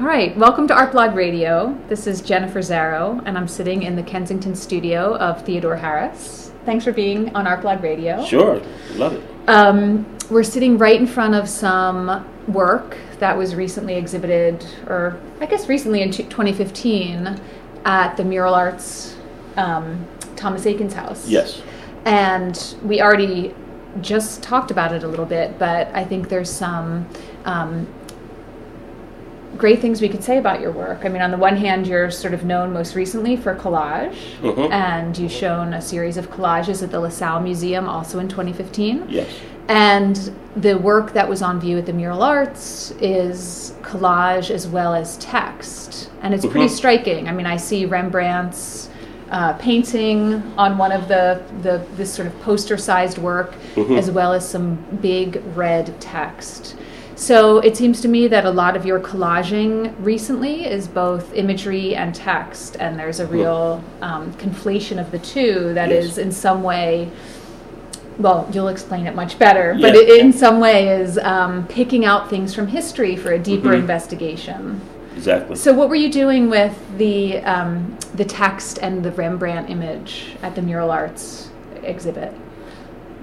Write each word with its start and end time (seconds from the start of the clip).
All 0.00 0.06
right, 0.06 0.34
welcome 0.34 0.66
to 0.68 0.74
Art 0.74 0.92
Blog 0.92 1.14
Radio. 1.14 1.78
This 1.88 2.06
is 2.06 2.22
Jennifer 2.22 2.60
Zarro, 2.60 3.22
and 3.26 3.36
I'm 3.36 3.46
sitting 3.46 3.82
in 3.82 3.96
the 3.96 4.02
Kensington 4.02 4.54
studio 4.54 5.14
of 5.18 5.44
Theodore 5.44 5.76
Harris. 5.76 6.52
Thanks 6.64 6.86
for 6.86 6.92
being 6.92 7.36
on 7.36 7.46
Art 7.46 7.60
Blog 7.60 7.82
Radio. 7.82 8.24
Sure, 8.24 8.62
love 8.94 9.12
it. 9.12 9.22
Um, 9.46 10.06
we're 10.30 10.42
sitting 10.42 10.78
right 10.78 10.98
in 10.98 11.06
front 11.06 11.34
of 11.34 11.46
some 11.46 12.26
work 12.48 12.96
that 13.18 13.36
was 13.36 13.54
recently 13.54 13.92
exhibited, 13.92 14.64
or 14.86 15.20
I 15.38 15.44
guess 15.44 15.68
recently 15.68 16.00
in 16.00 16.10
2015, 16.10 17.38
at 17.84 18.16
the 18.16 18.24
Mural 18.24 18.54
Arts 18.54 19.18
um, 19.58 20.08
Thomas 20.34 20.64
Eakins 20.64 20.94
House. 20.94 21.28
Yes. 21.28 21.60
And 22.06 22.74
we 22.82 23.02
already 23.02 23.54
just 24.00 24.42
talked 24.42 24.70
about 24.70 24.94
it 24.94 25.02
a 25.02 25.08
little 25.08 25.26
bit, 25.26 25.58
but 25.58 25.88
I 25.94 26.04
think 26.04 26.30
there's 26.30 26.50
some 26.50 27.06
um, 27.44 27.86
great 29.56 29.80
things 29.80 30.00
we 30.00 30.08
could 30.08 30.22
say 30.24 30.38
about 30.38 30.60
your 30.60 30.70
work. 30.72 31.00
I 31.04 31.08
mean, 31.08 31.22
on 31.22 31.30
the 31.30 31.36
one 31.36 31.56
hand, 31.56 31.86
you're 31.86 32.10
sort 32.10 32.34
of 32.34 32.44
known 32.44 32.72
most 32.72 32.94
recently 32.94 33.36
for 33.36 33.54
collage, 33.54 34.14
Mhm. 34.42 34.70
and 34.70 35.18
you've 35.18 35.32
shown 35.32 35.74
a 35.74 35.80
series 35.82 36.16
of 36.16 36.30
collages 36.30 36.82
at 36.82 36.90
the 36.90 37.00
LaSalle 37.00 37.40
Museum 37.40 37.88
also 37.88 38.18
in 38.18 38.28
2015. 38.28 39.04
Yes. 39.08 39.26
And 39.68 40.32
the 40.56 40.78
work 40.78 41.12
that 41.12 41.28
was 41.28 41.42
on 41.42 41.60
view 41.60 41.78
at 41.78 41.86
the 41.86 41.92
Mural 41.92 42.22
Arts 42.22 42.92
is 43.00 43.72
collage 43.82 44.50
as 44.50 44.66
well 44.66 44.94
as 44.94 45.16
text. 45.18 46.10
And 46.22 46.34
it's 46.34 46.44
pretty 46.46 46.66
Mhm. 46.66 46.70
striking. 46.70 47.28
I 47.28 47.32
mean, 47.32 47.46
I 47.46 47.56
see 47.56 47.86
Rembrandt's 47.86 48.88
uh, 49.32 49.52
painting 49.60 50.42
on 50.58 50.76
one 50.76 50.90
of 50.90 51.06
the, 51.06 51.40
the 51.62 51.80
this 51.96 52.12
sort 52.12 52.26
of 52.26 52.40
poster 52.42 52.76
sized 52.76 53.16
work, 53.16 53.54
Mhm. 53.76 53.96
as 53.96 54.10
well 54.10 54.32
as 54.32 54.48
some 54.48 54.76
big 55.00 55.40
red 55.54 56.00
text. 56.00 56.74
So 57.20 57.58
it 57.58 57.76
seems 57.76 58.00
to 58.00 58.08
me 58.08 58.28
that 58.28 58.46
a 58.46 58.50
lot 58.50 58.76
of 58.76 58.86
your 58.86 58.98
collaging 58.98 59.94
recently 60.00 60.64
is 60.64 60.88
both 60.88 61.34
imagery 61.34 61.94
and 61.94 62.14
text, 62.14 62.78
and 62.80 62.98
there's 62.98 63.20
a 63.20 63.26
real 63.26 63.84
um, 64.00 64.32
conflation 64.34 64.98
of 64.98 65.10
the 65.10 65.18
two 65.18 65.74
that 65.74 65.92
is 65.92 66.16
Yes. 66.16 66.18
in 66.18 66.32
some 66.32 66.62
way 66.62 67.10
well, 68.18 68.46
you'll 68.52 68.68
explain 68.68 69.06
it 69.06 69.14
much 69.14 69.38
better, 69.38 69.76
but 69.80 69.94
it 69.94 70.20
in 70.20 70.30
some 70.32 70.60
way 70.60 70.88
is 70.88 71.16
um, 71.18 71.66
picking 71.68 72.04
out 72.06 72.28
things 72.28 72.54
from 72.54 72.66
history 72.66 73.16
for 73.16 73.32
a 73.32 73.38
deeper 73.38 73.68
Mhm. 73.70 73.80
investigation. 73.80 74.80
Exactly. 75.16 75.56
So, 75.56 75.72
what 75.74 75.88
were 75.90 75.94
you 75.94 76.10
doing 76.10 76.48
with 76.50 76.74
the 76.98 77.38
um, 77.44 77.96
the 78.14 78.24
text 78.24 78.78
and 78.82 79.02
the 79.02 79.10
Rembrandt 79.12 79.68
image 79.70 80.36
at 80.42 80.54
the 80.54 80.62
Mural 80.62 80.90
Arts 80.90 81.48
exhibit? 81.82 82.32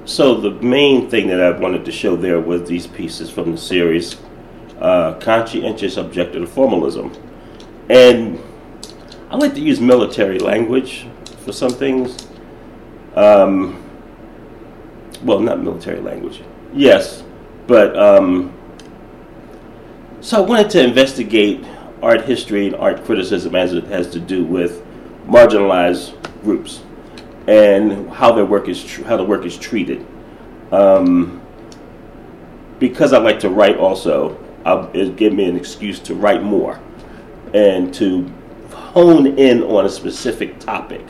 So 0.08 0.36
the 0.36 0.52
main 0.52 1.10
thing 1.10 1.28
that 1.28 1.42
I 1.42 1.52
wanted 1.52 1.84
to 1.84 1.92
show 1.92 2.16
there 2.16 2.40
was 2.40 2.66
these 2.66 2.88
pieces 2.88 3.30
from 3.30 3.52
the 3.52 3.58
series, 3.58 4.16
uh, 4.80 5.16
conscientious 5.16 5.98
objective 5.98 6.50
formalism, 6.50 7.12
and 7.90 8.40
I 9.30 9.36
like 9.36 9.54
to 9.56 9.60
use 9.60 9.82
military 9.82 10.40
language 10.40 11.06
for 11.44 11.52
some 11.52 11.72
things. 11.72 12.26
Um, 13.16 13.84
well, 15.24 15.42
not 15.42 15.62
military 15.62 16.00
language. 16.00 16.42
Yes, 16.74 17.22
but 17.68 18.00
um, 18.00 18.54
so 20.22 20.42
I 20.42 20.48
wanted 20.48 20.70
to 20.70 20.86
investigate 20.86 21.66
art 22.02 22.24
history 22.24 22.68
and 22.68 22.78
art 22.78 23.04
criticism 23.04 23.56
as 23.56 23.74
it 23.74 23.84
has 23.88 24.10
to 24.12 24.22
do 24.22 24.46
with 24.46 24.86
marginalized 25.26 26.14
groups 26.44 26.82
and 27.48 28.10
how 28.12 28.34
their 28.34 28.46
work 28.46 28.68
is 28.68 28.84
tr- 28.84 29.04
how 29.04 29.18
the 29.18 29.24
work 29.24 29.46
is 29.46 29.58
treated. 29.58 30.06
Um, 30.72 31.42
because 32.80 33.14
I 33.14 33.18
like 33.18 33.40
to 33.40 33.50
write, 33.50 33.78
also, 33.78 34.38
it 34.94 35.16
give 35.16 35.34
me 35.34 35.46
an 35.46 35.56
excuse 35.56 36.00
to 36.02 36.14
write 36.14 36.44
more 36.44 36.80
and 37.54 37.94
to 37.96 38.32
hone 38.72 39.26
in 39.40 39.64
on 39.64 39.86
a 39.86 39.90
specific 39.90 40.60
topic. 40.60 41.06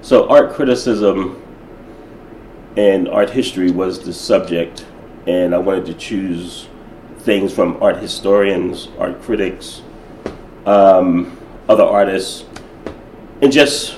So, 0.00 0.28
art 0.28 0.54
criticism 0.54 1.42
and 2.76 3.08
art 3.08 3.30
history 3.30 3.70
was 3.70 4.04
the 4.04 4.12
subject, 4.12 4.86
and 5.26 5.54
I 5.54 5.58
wanted 5.58 5.86
to 5.86 5.94
choose 5.94 6.68
things 7.20 7.52
from 7.52 7.82
art 7.82 7.96
historians, 7.96 8.88
art 8.98 9.20
critics, 9.22 9.82
um, 10.66 11.36
other 11.68 11.84
artists, 11.84 12.44
and 13.40 13.50
just 13.50 13.96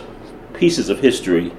pieces 0.55 0.89
of 0.89 1.01
history, 1.01 1.53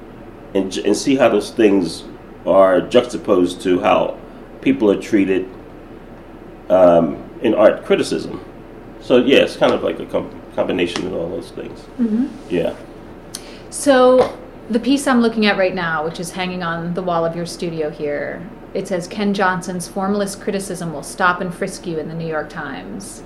and, 0.53 0.75
and 0.77 0.95
see 0.95 1.15
how 1.15 1.29
those 1.29 1.51
things 1.51 2.03
are 2.45 2.81
juxtaposed 2.81 3.61
to 3.61 3.79
how 3.79 4.17
people 4.61 4.89
are 4.89 5.01
treated 5.01 5.49
um, 6.69 7.29
in 7.41 7.53
art 7.53 7.85
criticism. 7.85 8.43
So 9.01 9.17
yeah, 9.17 9.39
it's 9.39 9.55
kind 9.55 9.73
of 9.73 9.83
like 9.83 9.99
a 9.99 10.05
com- 10.05 10.41
combination 10.55 11.07
of 11.07 11.13
all 11.13 11.29
those 11.29 11.51
things. 11.51 11.79
Mm-hmm. 11.99 12.27
Yeah. 12.49 12.75
So, 13.69 14.37
the 14.69 14.79
piece 14.79 15.07
I'm 15.07 15.21
looking 15.21 15.45
at 15.45 15.57
right 15.57 15.73
now, 15.73 16.03
which 16.03 16.19
is 16.19 16.31
hanging 16.31 16.63
on 16.63 16.93
the 16.93 17.01
wall 17.01 17.23
of 17.25 17.35
your 17.35 17.45
studio 17.45 17.89
here, 17.89 18.45
it 18.73 18.87
says 18.87 19.07
Ken 19.07 19.33
Johnson's 19.33 19.87
formalist 19.87 20.41
criticism 20.41 20.91
will 20.91 21.03
stop 21.03 21.39
and 21.41 21.53
frisk 21.53 21.87
you 21.87 21.99
in 21.99 22.07
the 22.09 22.13
New 22.13 22.27
York 22.27 22.49
Times. 22.49 23.23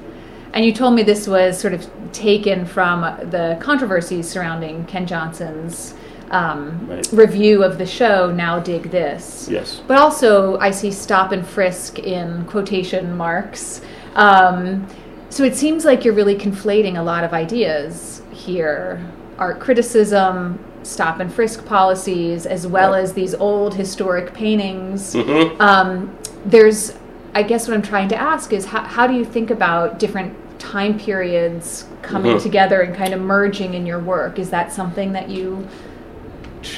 And 0.53 0.65
you 0.65 0.73
told 0.73 0.93
me 0.93 1.03
this 1.03 1.27
was 1.27 1.57
sort 1.57 1.73
of 1.73 1.87
taken 2.11 2.65
from 2.65 3.01
the 3.29 3.57
controversies 3.59 4.29
surrounding 4.29 4.85
Ken 4.85 5.07
Johnson's 5.07 5.95
um, 6.31 6.87
Right. 6.89 7.07
review 7.11 7.63
of 7.63 7.77
the 7.77 7.85
show, 7.85 8.31
Now 8.31 8.57
Dig 8.59 8.89
This. 8.89 9.47
Yes. 9.51 9.81
But 9.87 9.97
also, 9.97 10.57
I 10.59 10.71
see 10.71 10.89
stop 10.91 11.31
and 11.31 11.45
frisk 11.45 11.99
in 11.99 12.45
quotation 12.45 13.15
marks. 13.15 13.81
Um, 14.15 14.87
so 15.29 15.43
it 15.43 15.55
seems 15.55 15.85
like 15.85 16.03
you're 16.03 16.13
really 16.13 16.35
conflating 16.35 16.97
a 16.97 17.03
lot 17.03 17.23
of 17.23 17.33
ideas 17.33 18.21
here 18.31 18.99
art 19.39 19.59
criticism, 19.59 20.59
stop 20.83 21.19
and 21.19 21.33
frisk 21.33 21.65
policies, 21.65 22.45
as 22.45 22.67
well 22.67 22.91
Right. 22.91 23.01
as 23.01 23.13
these 23.13 23.33
old 23.35 23.73
historic 23.73 24.33
paintings. 24.33 25.13
hmm 25.13 25.43
Um, 25.59 26.11
there's, 26.45 26.93
I 27.33 27.41
guess, 27.43 27.67
what 27.67 27.73
I'm 27.73 27.81
trying 27.81 28.07
to 28.09 28.15
ask 28.15 28.53
is 28.53 28.65
how, 28.65 28.81
how 28.81 29.07
do 29.07 29.13
you 29.15 29.25
think 29.25 29.49
about 29.49 29.97
different 29.99 30.33
time 30.59 30.99
periods 30.99 31.85
coming 32.03 32.35
Mhm. 32.35 32.43
together 32.43 32.81
and 32.81 32.93
kind 32.95 33.13
of 33.15 33.21
merging 33.21 33.73
in 33.73 33.85
your 33.87 33.99
work? 33.99 34.37
Is 34.37 34.49
that 34.51 34.71
something 34.71 35.11
that 35.13 35.29
you 35.29 35.65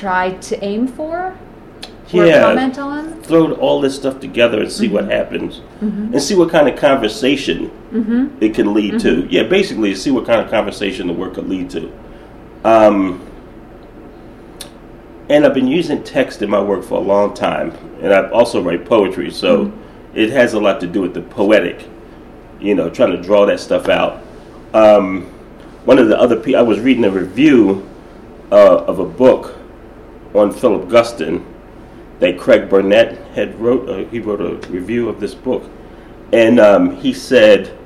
try 0.03 0.31
to 0.31 0.63
aim 0.63 0.85
for? 0.87 1.33
Or 2.13 2.25
Yeah. 2.25 2.41
comment 2.41 2.77
on? 2.77 3.13
Throw 3.23 3.53
all 3.53 3.79
this 3.81 3.95
stuff 3.95 4.19
together 4.19 4.59
and 4.59 4.69
see 4.71 4.87
what 4.89 5.05
happens, 5.09 5.61
and 5.81 6.21
see 6.21 6.35
what 6.35 6.49
kind 6.49 6.67
of 6.67 6.75
conversation 6.75 7.71
Mm-hmm. 7.93 8.25
it 8.41 8.53
can 8.53 8.73
lead 8.73 8.99
to. 8.99 9.25
Yeah, 9.29 9.43
basically, 9.43 9.95
see 9.95 10.11
what 10.11 10.25
kind 10.25 10.41
of 10.41 10.49
conversation 10.51 11.07
the 11.07 11.13
work 11.13 11.35
could 11.35 11.47
lead 11.49 11.69
to. 11.71 11.89
Um, 12.65 13.21
and 15.29 15.45
I've 15.45 15.53
been 15.53 15.67
using 15.67 16.03
text 16.03 16.41
in 16.41 16.49
my 16.49 16.61
work 16.61 16.83
for 16.83 16.95
a 16.95 17.01
long 17.13 17.33
time, 17.33 17.71
and 18.01 18.13
I 18.13 18.29
also 18.29 18.61
write 18.61 18.83
poetry, 18.85 19.31
so 19.31 19.71
it 20.13 20.29
has 20.31 20.53
a 20.53 20.59
lot 20.59 20.79
to 20.81 20.87
do 20.87 21.01
with 21.01 21.13
the 21.13 21.21
poetic. 21.21 21.87
You 22.59 22.75
know, 22.75 22.89
trying 22.89 23.11
to 23.11 23.21
draw 23.21 23.45
that 23.45 23.59
stuff 23.59 23.87
out. 23.89 24.21
Um, 24.73 25.23
one 25.85 25.97
of 25.97 26.07
the 26.09 26.19
other 26.19 26.35
pe- 26.35 26.55
I 26.55 26.61
was 26.61 26.79
reading 26.79 27.05
a 27.05 27.09
review 27.09 27.87
uh, 28.51 28.83
of 28.91 28.99
a 28.99 29.05
book 29.05 29.55
on 30.33 30.51
Philip 30.51 30.89
Guston 30.89 31.45
that 32.19 32.37
Craig 32.37 32.69
Burnett 32.69 33.17
had 33.33 33.59
wrote. 33.59 33.89
Uh, 33.89 34.09
he 34.09 34.19
wrote 34.19 34.41
a 34.41 34.67
review 34.69 35.09
of 35.09 35.19
this 35.19 35.33
book, 35.35 35.69
and 36.31 36.59
um, 36.59 36.95
he 36.95 37.13
said 37.13 37.77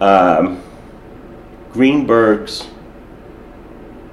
um, 0.00 0.62
Greenberg's 1.72 2.66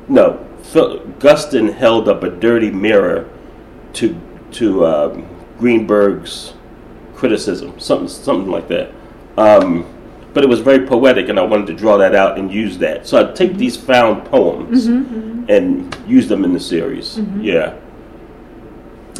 no 0.08 0.46
Phil, 0.64 1.00
Guston 1.20 1.74
held 1.74 2.08
up 2.10 2.24
a 2.24 2.30
dirty 2.30 2.72
mirror 2.72 3.30
to 3.94 4.20
to 4.52 4.86
um, 4.86 5.28
Greenberg's 5.60 6.54
criticism, 7.16 7.80
something 7.80 8.08
something 8.08 8.52
like 8.52 8.68
that. 8.70 8.92
Um, 9.38 9.86
but 10.34 10.44
it 10.44 10.50
was 10.50 10.60
very 10.60 10.86
poetic, 10.86 11.30
and 11.30 11.40
I 11.40 11.44
wanted 11.44 11.68
to 11.68 11.74
draw 11.74 11.98
that 11.98 12.16
out 12.16 12.38
and 12.38 12.52
use 12.52 12.78
that. 12.80 13.06
So 13.08 13.18
I 13.30 13.32
take 13.34 13.56
these 13.58 13.78
found 13.78 14.26
poems 14.26 14.88
and 14.88 15.96
use 16.08 16.28
them 16.28 16.44
in 16.44 16.54
the 16.54 16.60
series. 16.60 17.20
Yeah, 17.40 17.76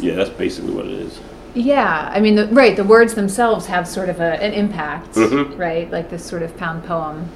yeah, 0.00 0.14
that's 0.14 0.30
basically 0.30 0.72
what 0.72 0.86
it 0.86 0.92
is. 0.92 1.20
Yeah, 1.54 2.10
I 2.12 2.20
mean, 2.20 2.34
the, 2.34 2.48
right. 2.48 2.74
The 2.76 2.82
words 2.82 3.14
themselves 3.14 3.66
have 3.66 3.86
sort 3.86 4.08
of 4.08 4.18
a, 4.20 4.42
an 4.42 4.52
impact, 4.52 5.14
Mhm. 5.14 5.56
right? 5.56 5.88
Like 5.90 6.10
this 6.10 6.24
sort 6.24 6.42
of 6.42 6.56
pound 6.56 6.82
poem. 6.84 7.28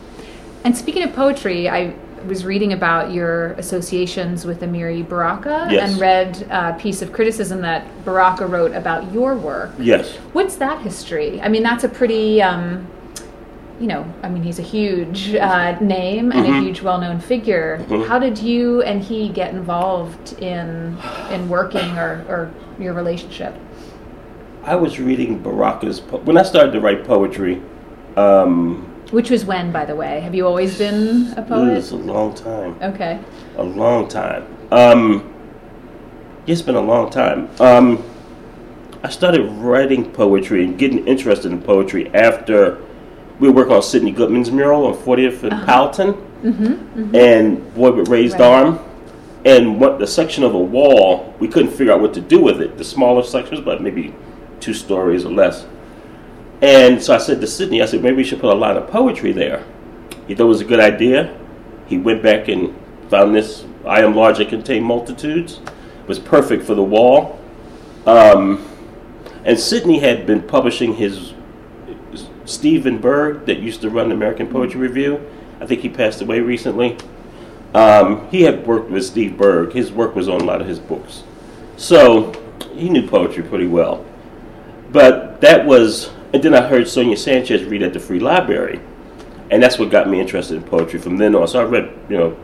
And 0.64 0.76
speaking 0.76 1.04
of 1.04 1.12
poetry, 1.14 1.69
I 1.69 1.94
was 2.26 2.44
reading 2.44 2.72
about 2.72 3.12
your 3.12 3.52
associations 3.52 4.44
with 4.44 4.60
Amiri 4.60 5.08
Baraka 5.08 5.69
Yes. 5.70 5.92
and 5.92 6.00
read 6.00 6.46
a 6.50 6.72
piece 6.72 7.00
of 7.00 7.12
criticism 7.12 7.60
that 7.60 7.84
Baraka 8.04 8.44
wrote 8.44 8.72
about 8.75 9.12
your 9.12 9.36
work. 9.36 9.70
Yes. 9.78 10.16
What's 10.32 10.56
that 10.56 10.80
history? 10.80 11.40
I 11.40 11.48
mean, 11.48 11.62
that's 11.62 11.84
a 11.84 11.88
pretty, 11.88 12.42
um, 12.42 12.88
you 13.80 13.86
know, 13.86 14.04
I 14.22 14.28
mean, 14.28 14.42
he's 14.42 14.58
a 14.58 14.62
huge 14.62 15.34
uh, 15.34 15.78
name 15.80 16.32
and 16.32 16.44
a 16.46 16.48
Mhm. 16.48 16.62
huge 16.64 16.82
well-known 16.82 17.20
figure. 17.20 17.80
Mhm. 17.88 18.06
How 18.06 18.19
did 18.19 18.38
you 18.38 18.82
and 18.82 19.00
he 19.00 19.28
get 19.28 19.52
involved 19.54 20.34
in 20.40 20.96
in 21.32 21.48
working 21.48 21.96
or, 21.96 22.25
or 22.28 22.50
your 22.80 22.92
relationship? 22.94 23.54
I 24.64 24.75
was 24.75 24.98
reading 24.98 25.38
Baraka's 25.42 26.00
po- 26.00 26.20
when 26.25 26.36
I 26.36 26.42
started 26.42 26.72
to 26.72 26.80
write 26.80 27.04
poetry. 27.04 27.60
Um, 28.16 28.84
Which 29.12 29.30
was 29.30 29.44
when, 29.44 29.70
by 29.70 29.84
the 29.84 29.94
way? 29.94 30.20
Have 30.20 30.34
you 30.34 30.46
always 30.46 30.76
been 30.76 31.32
a 31.36 31.42
poet? 31.42 31.76
It's 31.78 31.92
a 31.92 31.96
long 31.96 32.34
time. 32.34 32.75
Okay. 32.82 33.19
A 33.56 33.62
long 33.62 34.08
time. 34.08 34.42
Um, 34.72 35.22
it's 36.46 36.62
been 36.62 36.75
a 36.75 36.80
long 36.82 37.08
time. 37.10 37.48
Um, 37.60 38.02
I 39.04 39.08
started 39.08 39.48
writing 39.52 40.04
poetry 40.06 40.64
and 40.64 40.76
getting 40.76 41.06
interested 41.06 41.52
in 41.52 41.62
poetry 41.62 42.10
after 42.12 42.78
we 43.38 43.49
were 43.49 43.55
working 43.55 43.75
on 43.75 43.82
Sidney 43.82 44.11
Goodman's 44.11 44.50
mural 44.50 44.87
on 44.87 44.94
40th 44.94 45.43
and 45.44 45.52
Uh-huh. 45.52 45.93
Mm-hmm. 46.43 46.64
mm-hmm. 46.64 47.14
and 47.17 47.75
Boy 47.75 47.93
with 47.93 48.08
Raised 48.08 48.38
Right. 48.38 48.64
Arm. 48.64 48.79
And 49.44 49.81
what 49.81 49.99
the 49.99 50.06
section 50.06 50.44
of 50.44 50.55
a 50.55 50.58
wall, 50.58 51.35
we 51.38 51.49
couldn't 51.49 51.70
figure 51.70 51.93
out 51.93 52.00
what 52.00 52.12
to 52.14 52.20
do 52.20 52.40
with 52.40 52.61
it. 52.61 52.76
The 52.76 52.85
smaller 52.85 53.23
sections, 53.23 53.61
but 53.61 53.82
maybe 53.82 54.14
two 54.61 54.75
stories 54.75 55.25
or 55.25 55.32
less. 55.32 55.67
And 56.61 57.02
so 57.02 57.14
I 57.14 57.19
said 57.19 57.40
to 57.40 57.46
Sidney, 57.46 57.81
I 57.82 57.87
said, 57.87 58.02
maybe 58.02 58.17
we 58.17 58.25
should 58.25 58.40
put 58.40 58.52
a 58.52 58.56
line 58.56 58.76
of 58.76 58.88
poetry 58.88 59.32
there. 59.32 59.64
He 60.26 60.35
thought 60.35 60.44
it 60.44 60.49
was 60.49 60.61
a 60.61 60.64
good 60.64 60.81
idea. 60.81 61.37
He 61.87 61.99
went 61.99 62.23
back 62.23 62.49
and 62.49 62.76
found 63.08 63.35
this 63.35 63.64
I 63.87 64.02
am 64.02 64.14
large, 64.14 64.38
I 64.38 64.44
contain 64.44 64.82
multitudes. 64.82 65.61
It 66.02 66.08
was 66.08 66.19
perfect 66.19 66.64
for 66.64 66.75
the 66.75 66.82
wall. 66.82 67.40
Um, 68.06 68.67
and 69.44 69.58
Sidney 69.58 70.00
had 70.00 70.26
been 70.26 70.43
publishing 70.43 70.94
his 70.94 71.32
Stephen 72.49 72.99
Berg 72.99 73.45
that 73.47 73.59
used 73.59 73.83
to 73.83 73.91
run 73.91 74.11
American 74.11 74.47
Poetry 74.47 74.81
Review. 74.81 75.21
I 75.61 75.67
think 75.67 75.83
he 75.83 75.89
passed 75.89 76.23
away 76.23 76.41
recently. 76.41 76.97
Um, 77.75 78.29
he 78.31 78.43
had 78.43 78.67
worked 78.67 78.91
with 78.91 79.05
Steve 79.05 79.37
Berg. 79.37 79.73
His 79.73 79.93
work 79.93 80.15
was 80.17 80.29
on 80.29 80.41
a 80.41 80.45
lot 80.45 80.61
of 80.61 80.67
his 80.67 80.79
books. 80.79 81.25
So 81.77 82.33
he 82.73 82.89
knew 82.89 83.06
poetry 83.06 83.43
pretty 83.43 83.67
well. 83.67 84.05
But 84.91 85.41
that 85.43 85.67
was, 85.67 86.11
and 86.33 86.43
then 86.43 86.55
I 86.55 86.67
heard 86.67 86.89
Sonia 86.89 87.17
Sanchez 87.17 87.65
read 87.65 87.83
at 87.83 87.93
the 87.93 88.00
Free 88.00 88.21
Library. 88.21 88.81
And 89.50 89.62
that's 89.62 89.79
what 89.79 89.91
got 89.91 90.09
me 90.09 90.21
interested 90.21 90.56
in 90.56 90.62
poetry 90.62 90.99
from 90.99 91.19
then 91.19 91.35
on. 91.35 91.47
So 91.49 91.61
I 91.61 91.65
read, 91.65 91.91
you 92.09 92.17
know, 92.17 92.37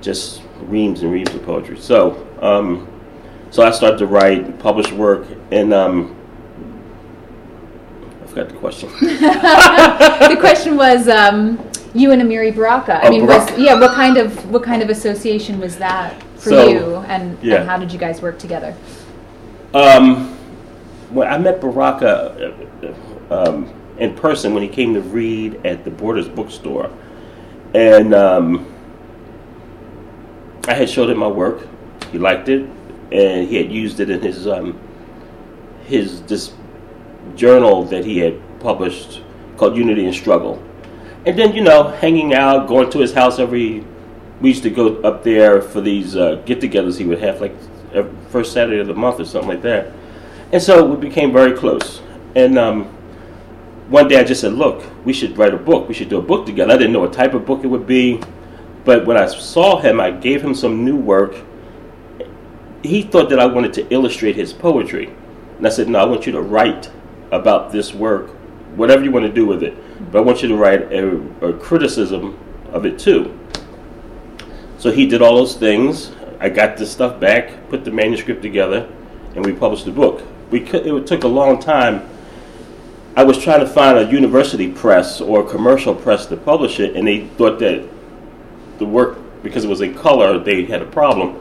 just 0.00 0.42
reams 0.62 1.02
and 1.02 1.12
reams 1.12 1.32
of 1.34 1.44
poetry. 1.44 1.78
So, 1.78 2.26
um, 2.40 2.88
so 3.50 3.62
I 3.62 3.70
started 3.70 3.98
to 3.98 4.06
write, 4.06 4.58
publish 4.58 4.90
work, 4.90 5.26
and 5.52 5.72
um, 5.72 6.16
forgot 8.32 8.48
the 8.48 8.56
question. 8.58 8.88
the 9.00 10.36
question 10.40 10.76
was 10.76 11.08
um, 11.08 11.58
you 11.94 12.10
and 12.12 12.22
Amiri 12.22 12.54
Baraka. 12.54 12.94
I 13.04 13.08
Oh, 13.08 13.10
mean, 13.10 13.26
was, 13.26 13.58
yeah. 13.58 13.78
What 13.78 13.94
kind 13.94 14.16
of 14.16 14.50
what 14.50 14.62
kind 14.62 14.82
of 14.82 14.90
association 14.90 15.60
was 15.60 15.76
that 15.78 16.22
for 16.36 16.50
So, 16.50 16.68
you, 16.68 16.96
and, 17.08 17.38
yeah. 17.42 17.56
and 17.56 17.68
how 17.68 17.76
did 17.76 17.92
you 17.92 17.98
guys 17.98 18.22
work 18.22 18.38
together? 18.38 18.74
Um, 19.74 20.28
when 21.10 21.28
I 21.28 21.38
met 21.38 21.60
Baraka 21.60 22.54
uh, 23.30 23.34
um, 23.34 23.72
in 23.98 24.14
person 24.14 24.54
when 24.54 24.62
he 24.62 24.68
came 24.68 24.94
to 24.94 25.00
read 25.00 25.64
at 25.66 25.84
the 25.84 25.90
Borders 25.90 26.28
bookstore, 26.28 26.90
and 27.74 28.14
um, 28.14 28.72
I 30.66 30.74
had 30.74 30.88
showed 30.88 31.10
him 31.10 31.18
my 31.18 31.28
work. 31.28 31.66
He 32.10 32.18
liked 32.18 32.48
it, 32.48 32.68
and 33.12 33.48
he 33.48 33.56
had 33.56 33.70
used 33.70 34.00
it 34.00 34.08
in 34.10 34.20
his 34.20 34.46
um, 34.46 34.78
his 35.84 36.22
this 36.22 36.52
journal 37.36 37.84
that 37.84 38.04
he 38.04 38.18
had 38.18 38.40
published 38.60 39.22
called 39.56 39.76
Unity 39.76 40.04
and 40.04 40.14
Struggle. 40.14 40.62
And 41.24 41.38
then 41.38 41.54
you 41.54 41.62
know, 41.62 41.88
hanging 41.88 42.34
out, 42.34 42.66
going 42.68 42.90
to 42.90 42.98
his 42.98 43.12
house 43.12 43.38
every. 43.38 43.84
We 44.40 44.48
used 44.48 44.64
to 44.64 44.70
go 44.70 44.96
up 45.02 45.22
there 45.22 45.62
for 45.62 45.80
these 45.80 46.16
uh, 46.16 46.42
get-togethers 46.44 46.98
he 46.98 47.04
would 47.04 47.20
have, 47.20 47.40
like 47.40 47.54
first 48.28 48.52
Saturday 48.52 48.80
of 48.80 48.88
the 48.88 48.94
month 48.94 49.20
or 49.20 49.24
something 49.24 49.48
like 49.48 49.62
that. 49.62 49.92
And 50.50 50.60
so 50.60 50.84
we 50.84 50.96
became 50.96 51.32
very 51.32 51.56
close. 51.56 52.02
And 52.34 52.58
um, 52.58 52.84
one 53.88 54.08
day 54.08 54.18
I 54.18 54.24
just 54.24 54.40
said, 54.40 54.54
"Look, 54.54 54.82
we 55.04 55.12
should 55.12 55.36
write 55.38 55.54
a 55.54 55.58
book. 55.58 55.86
We 55.86 55.94
should 55.94 56.08
do 56.08 56.18
a 56.18 56.22
book 56.22 56.46
together." 56.46 56.72
I 56.72 56.76
didn't 56.76 56.92
know 56.92 57.00
what 57.00 57.12
type 57.12 57.34
of 57.34 57.46
book 57.46 57.62
it 57.62 57.68
would 57.68 57.86
be, 57.86 58.20
but 58.84 59.06
when 59.06 59.16
I 59.16 59.26
saw 59.26 59.78
him, 59.80 60.00
I 60.00 60.10
gave 60.10 60.42
him 60.42 60.54
some 60.54 60.84
new 60.84 60.96
work. 60.96 61.36
He 62.82 63.02
thought 63.02 63.28
that 63.30 63.38
I 63.38 63.46
wanted 63.46 63.72
to 63.74 63.86
illustrate 63.92 64.34
his 64.34 64.52
poetry, 64.52 65.14
and 65.58 65.66
I 65.66 65.70
said, 65.70 65.88
"No, 65.88 66.00
I 66.00 66.04
want 66.04 66.26
you 66.26 66.32
to 66.32 66.40
write 66.40 66.90
about 67.32 67.72
this 67.72 67.92
work, 67.92 68.28
whatever 68.76 69.02
you 69.02 69.10
want 69.10 69.26
to 69.26 69.32
do 69.32 69.44
with 69.44 69.64
it, 69.64 69.74
but 70.12 70.18
I 70.18 70.20
want 70.20 70.42
you 70.42 70.48
to 70.48 70.56
write 70.56 70.92
a, 70.92 71.16
a 71.44 71.52
criticism 71.54 72.38
of 72.72 72.86
it 72.86 72.98
too." 72.98 73.36
So 74.78 74.90
he 74.92 75.06
did 75.06 75.22
all 75.22 75.36
those 75.36 75.56
things. 75.56 76.12
I 76.40 76.48
got 76.48 76.76
the 76.76 76.86
stuff 76.86 77.18
back, 77.20 77.68
put 77.68 77.84
the 77.84 77.90
manuscript 77.90 78.42
together, 78.42 78.88
and 79.34 79.44
we 79.44 79.52
published 79.52 79.84
the 79.84 79.92
book. 79.92 80.22
We 80.50 80.60
could, 80.60 80.86
it 80.86 81.06
took 81.06 81.24
a 81.24 81.28
long 81.28 81.58
time. 81.60 82.08
I 83.14 83.24
was 83.24 83.38
trying 83.38 83.60
to 83.60 83.66
find 83.66 83.98
a 83.98 84.10
university 84.10 84.70
press 84.72 85.20
or 85.20 85.46
a 85.46 85.48
commercial 85.48 85.94
press 85.94 86.26
to 86.26 86.36
publish 86.36 86.80
it, 86.80 86.96
and 86.96 87.06
they 87.06 87.26
thought 87.26 87.58
that 87.60 87.88
the 88.78 88.86
work, 88.86 89.18
because 89.42 89.64
it 89.64 89.68
was 89.68 89.80
in 89.80 89.94
color, 89.94 90.38
they 90.38 90.64
had 90.64 90.82
a 90.82 90.86
problem. 90.86 91.40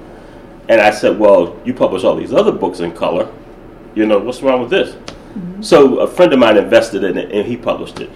And 0.70 0.80
I 0.80 0.92
said, 0.92 1.18
"Well, 1.18 1.60
you 1.66 1.74
publish 1.74 2.04
all 2.04 2.16
these 2.16 2.32
other 2.32 2.52
books 2.52 2.80
in 2.80 2.92
color. 2.92 3.28
You 3.96 4.06
know 4.06 4.20
what's 4.20 4.42
wrong 4.42 4.62
with 4.62 4.70
this?" 4.70 4.96
So 5.62 6.00
a 6.00 6.07
friend 6.07 6.33
of 6.33 6.39
mine 6.39 6.57
invested 6.57 7.04
in 7.04 7.18
it, 7.18 7.31
and 7.31 7.48
he 7.48 7.56
published 7.57 8.00
it. 8.00 8.10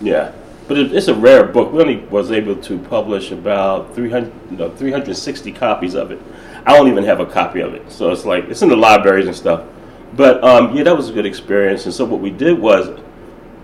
Yeah, 0.00 0.32
but 0.68 0.78
it, 0.78 0.94
it's 0.94 1.08
a 1.08 1.14
rare 1.14 1.44
book. 1.44 1.72
We 1.72 1.80
only 1.80 1.96
was 1.96 2.30
able 2.30 2.56
to 2.56 2.78
publish 2.78 3.30
about 3.32 3.94
300, 3.94 4.52
no, 4.52 4.70
360 4.70 5.52
copies 5.52 5.94
of 5.94 6.10
it. 6.10 6.20
I 6.66 6.76
don't 6.76 6.88
even 6.88 7.04
have 7.04 7.20
a 7.20 7.26
copy 7.26 7.60
of 7.60 7.74
it, 7.74 7.90
so 7.90 8.10
it's 8.10 8.24
like 8.24 8.44
it's 8.44 8.62
in 8.62 8.68
the 8.68 8.76
libraries 8.76 9.26
and 9.26 9.34
stuff. 9.34 9.66
But 10.14 10.42
um, 10.44 10.76
yeah, 10.76 10.84
that 10.84 10.96
was 10.96 11.08
a 11.08 11.12
good 11.12 11.26
experience. 11.26 11.84
And 11.86 11.94
so 11.94 12.04
what 12.04 12.20
we 12.20 12.30
did 12.30 12.58
was 12.58 13.00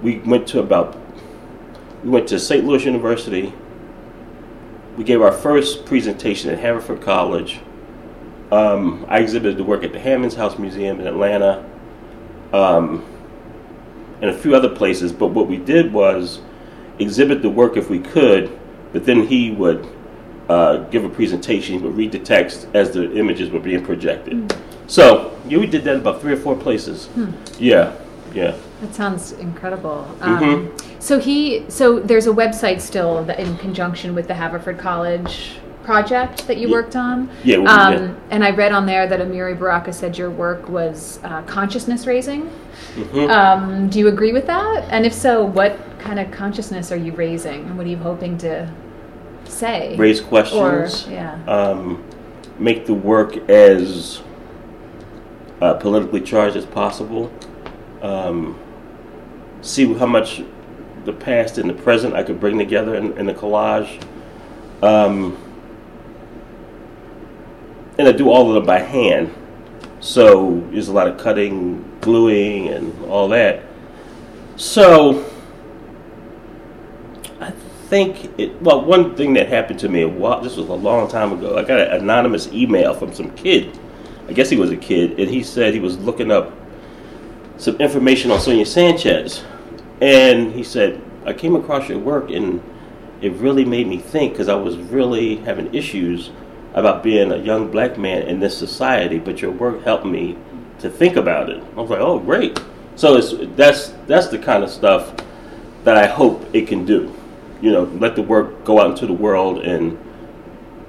we 0.03 0.19
went 0.19 0.47
to 0.49 0.61
about 0.61 0.99
we 2.03 2.11
went 2.11 2.29
to 2.29 2.39
St. 2.39 2.65
Louis 2.65 2.85
University. 2.85 3.53
We 4.97 5.05
gave 5.05 5.23
our 5.23 5.33
first 5.33 5.87
presentation 5.87 6.51
at 6.51 6.59
Haverford 6.59 7.01
College. 7.01 7.61
Um, 8.53 9.07
I 9.09 9.19
exhibited 9.19 9.57
the 9.57 9.65
work 9.65 9.83
at 9.83 9.93
the 9.93 9.99
Hammonds 9.99 10.35
House 10.35 10.59
Museum 10.59 11.01
in 11.01 11.07
Atlanta, 11.07 11.65
um, 12.53 13.05
and 14.21 14.31
a 14.31 14.37
few 14.37 14.55
other 14.55 14.69
places. 14.69 15.13
But 15.13 15.29
what 15.29 15.49
we 15.49 15.57
did 15.57 15.93
was 15.93 16.41
exhibit 16.99 17.43
the 17.43 17.51
work 17.51 17.77
if 17.77 17.91
we 17.91 17.99
could, 17.99 18.59
but 18.93 19.05
then 19.05 19.27
he 19.27 19.51
would 19.51 19.87
uh, 20.49 20.79
give 20.91 21.05
a 21.05 21.09
presentation. 21.09 21.79
He 21.79 21.85
would 21.85 21.97
read 21.97 22.13
the 22.13 22.19
text 22.19 22.69
as 22.75 22.93
the 22.93 23.17
images 23.17 23.51
were 23.51 23.61
being 23.61 23.85
projected. 23.85 24.55
So 24.87 25.39
yeah, 25.49 25.59
we 25.59 25.67
did 25.67 25.85
that 25.85 25.97
about 25.97 26.21
three 26.21 26.33
or 26.33 26.37
four 26.37 26.57
places. 26.57 27.09
Yeah, 27.59 27.97
yeah. 28.35 28.57
That 28.81 28.95
sounds 28.95 29.33
incredible. 29.33 30.07
Mm-hmm. 30.21 30.45
Um, 30.45 30.77
so 30.99 31.19
he, 31.19 31.65
so 31.69 32.01
there's 32.01 32.27
a 32.27 32.33
website 32.33 32.81
still 32.81 33.25
that 33.25 33.39
in 33.39 33.57
conjunction 33.59 34.15
with 34.15 34.29
the 34.29 34.35
Haverford 34.35 34.79
College 34.79 35.57
project 35.85 36.47
that 36.47 36.57
you 36.57 36.71
worked 36.71 36.97
on. 36.97 37.29
Yeah, 37.45 37.59
we- 37.59 37.67
Um, 37.67 37.93
yeah. 37.93 38.09
And 38.31 38.45
I 38.45 38.51
read 38.51 38.73
on 38.73 38.87
there 38.87 39.07
that 39.07 39.21
Amiri 39.21 39.57
Baraka 39.59 39.93
said 39.93 40.17
your 40.19 40.31
work 40.31 40.69
was 40.69 41.21
uh, 41.25 41.43
consciousness 41.43 42.07
raising. 42.07 42.51
Mhm. 42.97 43.31
Um, 43.31 43.89
do 43.89 43.99
you 43.99 44.09
agree 44.09 44.33
with 44.33 44.47
that? 44.47 44.85
And 44.91 45.05
if 45.07 45.13
so, 45.13 45.45
what 45.45 45.77
kind 45.99 46.19
of 46.19 46.31
consciousness 46.31 46.91
are 46.91 46.97
you 46.97 47.13
raising? 47.13 47.61
and 47.67 47.77
What 47.77 47.87
are 47.87 47.91
you 47.91 47.97
hoping 47.99 48.39
to 48.39 48.69
say? 49.45 49.95
Raise 49.97 50.21
Or 50.21 50.25
questions. 50.25 51.07
yeah. 51.11 51.37
um, 51.47 52.03
make 52.59 52.87
the 52.87 52.95
work 52.95 53.37
as 53.51 54.21
uh, 55.61 55.75
politically 55.75 56.21
charged 56.21 56.57
as 56.57 56.65
possible. 56.67 57.31
Um, 58.03 58.57
see 59.61 59.93
how 59.95 60.07
much 60.07 60.43
the 61.05 61.13
past 61.13 61.59
and 61.59 61.69
the 61.69 61.75
present 61.75 62.15
I 62.15 62.23
could 62.23 62.41
bring 62.41 62.59
together 62.59 62.95
in, 62.95 63.17
in 63.19 63.29
a 63.29 63.35
collage. 63.35 64.01
Um, 64.83 65.37
and 67.99 68.09
I 68.09 68.13
do 68.13 68.31
all 68.31 68.49
of 68.49 68.55
them 68.55 68.67
by 68.67 68.81
hand. 68.81 69.35
So 70.01 70.61
there's 70.71 70.89
a 70.89 70.93
lot 70.93 71.09
of 71.09 71.19
cutting, 71.19 71.99
gluing, 72.01 72.69
and 72.69 73.05
all 73.07 73.29
that. 73.29 73.63
So 74.57 75.25
I 77.41 77.51
think 77.89 78.39
it. 78.39 78.61
Well, 78.61 78.85
one 78.85 79.17
thing 79.17 79.35
that 79.35 79.49
happened 79.49 79.79
to 79.81 79.89
me 79.89 80.03
a 80.03 80.09
while. 80.09 80.41
This 80.41 80.57
was 80.57 80.69
a 80.69 80.75
long 80.75 81.09
time 81.09 81.33
ago. 81.33 81.57
I 81.57 81.65
got 81.65 81.81
an 81.81 82.03
anonymous 82.03 82.49
email 82.53 82.95
from 82.95 83.15
some 83.15 83.35
kid. 83.35 83.79
I 84.29 84.33
guess 84.33 84.51
he 84.51 84.57
was 84.57 84.71
a 84.71 84.77
kid, 84.77 85.19
and 85.19 85.31
he 85.31 85.43
said 85.43 85.75
he 85.75 85.81
was 85.81 85.99
looking 85.99 86.31
up 86.31 86.53
some 87.57 87.77
information 87.77 88.31
on 88.31 88.41
Sonia 88.41 88.67
Sanchez, 88.67 89.45
and 90.01 90.53
he 90.53 90.63
said 90.63 91.01
I 91.25 91.33
came 91.33 91.57
across 91.57 91.89
your 91.89 91.99
work, 91.99 92.31
and 92.31 92.63
it 93.21 93.33
really 93.35 93.65
made 93.65 93.87
me 93.87 93.99
think 93.99 94.33
because 94.33 94.49
I 94.49 94.55
was 94.55 94.77
really 94.77 95.37
having 95.37 95.75
issues 95.75 96.31
about 96.75 97.03
being 97.03 97.33
a 97.33 97.37
young 97.37 97.71
black 97.71 97.97
man 97.99 98.23
in 98.23 98.41
this 98.41 98.57
society. 98.57 99.19
But 99.19 99.41
your 99.41 99.51
work 99.51 99.83
helped 99.85 100.07
me 100.07 100.37
to 100.81 100.91
think 100.91 101.17
about 101.17 101.49
it. 101.49 101.63
I 101.77 101.81
was 101.81 101.91
like, 101.91 102.01
oh, 102.01 102.19
great. 102.19 102.61
So 102.97 103.17
it's 103.17 103.35
that's 103.57 103.89
that's 104.07 104.29
the 104.29 104.39
kind 104.39 104.63
of 104.63 104.71
stuff 104.71 105.15
that 105.85 105.97
I 105.97 106.07
hope 106.07 106.55
it 106.55 106.69
can 106.69 106.85
do. 106.85 107.15
You 107.61 107.73
know, 107.73 107.85
let 107.85 108.15
the 108.17 108.23
work 108.23 108.65
go 108.65 108.81
out 108.81 108.91
into 108.91 109.07
the 109.07 109.13
world 109.13 109.65
and 109.65 109.99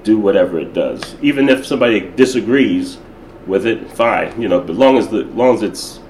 do 0.02 0.18
whatever 0.18 0.58
it 0.58 0.72
does. 0.72 1.16
Even 1.22 1.48
if 1.48 1.66
somebody 1.66 2.00
disagrees 2.00 2.98
with 3.46 3.66
it, 3.66 3.90
fine. 3.92 4.40
You 4.40 4.48
know, 4.48 4.60
but 4.60 4.76
long 4.76 4.98
as 4.98 5.08
the 5.08 5.24
long 5.24 5.54
as 5.54 5.62
it's 5.62 6.00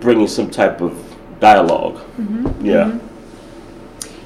bringing 0.00 0.28
some 0.28 0.50
type 0.50 0.80
of 0.80 0.92
dialog 1.40 1.96
Mm-hmm. 2.18 2.64
Yeah. 2.64 2.98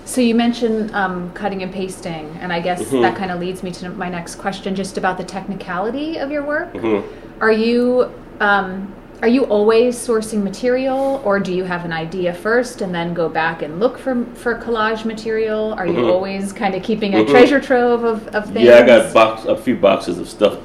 So 0.07 0.21
you 0.21 0.37
mentioned 0.37 0.95
um, 0.95 1.33
cutting 1.33 1.63
and 1.65 1.73
pasting, 1.73 2.39
and 2.41 2.53
I 2.53 2.61
guess 2.61 2.81
Mhm. 2.85 3.03
that 3.03 3.17
kind 3.17 3.33
of 3.33 3.41
leads 3.41 3.65
me 3.65 3.73
to 3.73 3.91
my 3.91 4.09
next 4.09 4.37
question, 4.37 4.75
just 4.77 4.97
about 4.97 5.19
the 5.19 5.25
technicality 5.25 6.17
of 6.19 6.31
your 6.31 6.45
work. 6.45 6.73
Mhm. 6.75 7.03
Are 7.41 7.53
you 7.53 8.09
um, 8.41 8.93
are 9.23 9.29
you 9.29 9.45
always 9.45 9.97
sourcing 9.97 10.43
material, 10.45 11.23
or 11.25 11.41
do 11.41 11.53
you 11.53 11.65
have 11.65 11.85
an 11.87 11.93
idea 11.93 12.33
first 12.35 12.83
and 12.83 12.95
then 12.95 13.15
go 13.15 13.29
back 13.31 13.63
and 13.63 13.81
look 13.81 13.99
for 13.99 14.25
for 14.35 14.55
collage 14.55 15.05
material? 15.05 15.75
Are 15.77 15.87
you 15.87 15.95
Mhm. 16.05 16.13
always 16.13 16.53
kind 16.53 16.75
of 16.77 16.83
keeping 16.83 17.15
a 17.15 17.19
Mhm. 17.25 17.29
treasure 17.31 17.59
trove 17.59 18.05
of, 18.05 18.29
of 18.29 18.45
things? 18.51 18.67
Yeah, 18.67 18.77
I 18.79 18.83
got 18.87 19.13
box 19.13 19.45
a 19.47 19.57
few 19.57 19.75
boxes 19.75 20.19
of 20.21 20.29
stuff, 20.29 20.59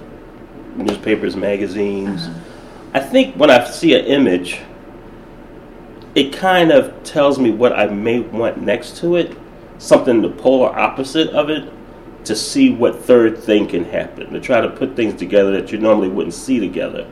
newspapers, 0.78 1.36
magazines. 1.36 2.28
Uh-huh. 2.28 2.34
I 2.94 3.00
think 3.00 3.36
when 3.38 3.50
I 3.50 3.64
see 3.64 3.96
an 3.96 4.06
image, 4.06 4.60
it 6.16 6.34
kind 6.34 6.72
of 6.72 7.04
tells 7.04 7.40
me 7.40 7.52
what 7.52 7.78
I 7.78 7.88
may 7.88 8.20
want 8.20 8.62
next 8.62 8.98
to 8.98 9.16
it, 9.16 9.38
something 9.78 10.22
the 10.22 10.30
polar 10.30 10.78
opposite 10.78 11.30
of 11.30 11.50
it, 11.50 11.72
to 12.26 12.36
see 12.36 12.70
what 12.72 13.04
third 13.04 13.38
thing 13.38 13.68
can 13.68 13.84
happen. 13.86 14.32
To 14.34 14.40
try 14.40 14.62
to 14.62 14.70
put 14.70 14.96
things 14.96 15.16
together 15.16 15.52
that 15.60 15.72
you 15.72 15.80
normally 15.80 16.10
wouldn't 16.10 16.34
see 16.36 16.60
together. 16.60 17.08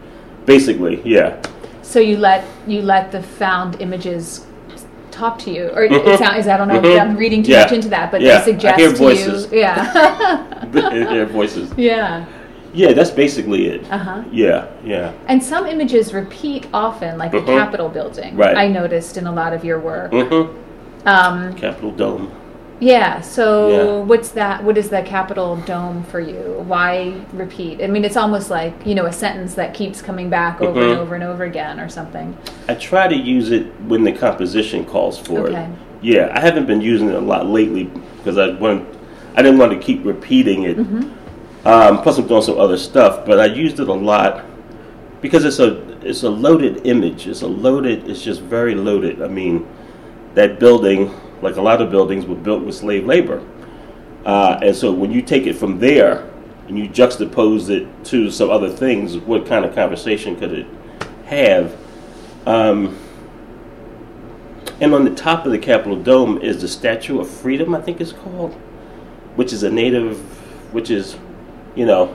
Basically, 0.46 1.02
yeah. 1.04 1.42
So 1.82 2.00
you 2.00 2.18
let 2.18 2.46
you 2.68 2.82
let 2.82 3.12
the 3.12 3.22
found 3.24 3.82
images 3.82 4.46
talk 5.12 5.40
to 5.40 5.52
you, 5.52 5.70
or 5.74 5.88
Mhm. 5.88 6.08
it 6.08 6.20
sound, 6.20 6.38
is 6.38 6.48
I 6.48 6.56
don't 6.58 6.68
know 6.68 6.80
Mhm. 6.80 7.00
I'm 7.02 7.18
reading 7.18 7.42
too 7.44 7.52
Yeah. 7.52 7.62
much 7.64 7.72
into 7.72 7.90
that, 7.90 8.12
but 8.12 8.22
Yeah, 8.22 8.40
they 8.40 8.52
suggest 8.52 8.80
hear 8.80 8.90
to 8.92 8.96
voices. 8.96 9.52
you, 9.52 9.60
yeah, 9.60 10.44
Their 10.72 11.26
voices. 11.26 11.72
yeah, 11.78 12.26
Yeah, 12.74 12.94
that's 12.94 13.12
basically 13.12 13.68
it. 13.68 13.92
uh 13.92 13.98
huh. 13.98 14.24
Yeah, 14.32 14.68
yeah. 14.86 15.12
And 15.28 15.42
some 15.44 15.66
images 15.66 16.14
repeat 16.14 16.68
often, 16.74 17.18
like 17.18 17.32
the 17.32 17.40
Mhm. 17.40 17.46
Capitol 17.58 17.90
building. 17.90 18.36
Right. 18.38 18.56
I 18.58 18.68
noticed 18.68 19.18
in 19.18 19.26
a 19.28 19.32
lot 19.32 19.54
of 19.54 19.64
your 19.66 19.80
work. 19.80 20.12
hmm 20.12 20.44
Um, 21.06 21.54
Capitol 21.54 21.92
Dome. 21.92 22.30
yeah. 22.80 23.22
So 23.22 23.46
Yeah. 23.70 24.06
what's 24.06 24.30
that? 24.32 24.64
What 24.64 24.78
is 24.78 24.90
the 24.90 25.02
Capitol 25.02 25.56
dome 25.66 26.04
for 26.12 26.20
you? 26.20 26.64
Why 26.68 27.14
repeat? 27.34 27.82
I 27.82 27.88
mean, 27.88 28.04
it's 28.06 28.18
almost 28.18 28.50
like 28.52 28.74
you 28.86 28.94
know 28.96 29.06
a 29.06 29.12
sentence 29.14 29.54
that 29.56 29.74
keeps 29.74 30.02
coming 30.02 30.30
back 30.30 30.62
over 30.62 30.80
and 30.80 30.92
Mhm. 30.92 30.98
over 31.02 31.16
and 31.16 31.24
over 31.24 31.44
again, 31.46 31.80
or 31.80 31.90
something. 31.90 32.36
I 32.68 32.76
try 32.76 33.08
to 33.08 33.16
use 33.16 33.52
it 33.52 33.66
when 33.88 34.04
the 34.04 34.12
composition 34.12 34.86
calls 34.86 35.18
for 35.18 35.48
Okay. 35.48 35.56
it. 35.56 35.70
Yeah, 36.02 36.32
I 36.34 36.40
haven't 36.40 36.68
been 36.68 36.82
using 36.82 37.10
it 37.10 37.16
a 37.16 37.20
lot 37.20 37.48
lately 37.48 37.90
because 38.18 38.38
I 38.38 38.52
want, 38.52 38.84
I 39.36 39.42
didn't 39.42 39.58
want 39.60 39.72
to 39.74 39.78
keep 39.78 40.06
repeating 40.06 40.64
it. 40.64 40.78
Um, 41.66 42.02
plus, 42.02 42.18
I'm 42.18 42.28
doing 42.28 42.42
some 42.42 42.60
other 42.60 42.78
stuff, 42.78 43.26
but 43.26 43.40
I 43.40 43.46
used 43.46 43.80
it 43.80 43.90
a 43.90 43.94
lot 43.94 44.46
because 45.22 45.44
it's 45.44 45.60
a 45.60 45.88
it's 46.02 46.24
a 46.24 46.30
loaded 46.30 46.88
image. 46.88 47.28
It's 47.28 47.42
a 47.42 47.48
loaded. 47.48 48.10
It's 48.10 48.24
just 48.24 48.42
very 48.42 48.76
loaded. 48.76 49.22
I 49.22 49.28
mean, 49.28 49.68
that 50.36 50.60
building, 50.60 51.14
like 51.42 51.58
a 51.58 51.62
lot 51.62 51.82
of 51.82 51.92
buildings, 51.92 52.26
were 52.26 52.36
built 52.36 52.64
with 52.64 52.76
slave 52.76 53.06
labor, 53.06 53.46
uh, 54.26 54.60
and 54.62 54.76
so 54.76 54.92
when 54.92 55.12
you 55.12 55.22
take 55.22 55.48
it 55.48 55.54
from 55.54 55.80
there 55.80 56.30
and 56.68 56.78
you 56.78 56.88
juxtapose 56.88 57.70
it 57.70 58.06
to 58.06 58.30
some 58.30 58.50
other 58.50 58.70
things, 58.70 59.18
what 59.18 59.46
kind 59.46 59.66
of 59.66 59.74
conversation 59.74 60.36
could 60.36 60.54
it 60.54 60.68
have? 61.26 61.76
Um, 62.46 62.98
and 64.82 64.94
on 64.94 65.04
the 65.04 65.14
top 65.14 65.46
of 65.46 65.52
the 65.52 65.58
Capitol 65.58 66.02
Dome 66.02 66.38
is 66.38 66.62
the 66.62 66.68
Statue 66.68 67.20
of 67.20 67.30
Freedom, 67.30 67.76
I 67.76 67.82
think 67.82 68.00
it's 68.00 68.14
called, 68.14 68.54
which 69.36 69.52
is 69.52 69.64
a 69.64 69.70
native, 69.70 70.20
which 70.74 70.90
is, 70.90 71.18
you 71.80 71.86
know, 71.86 72.14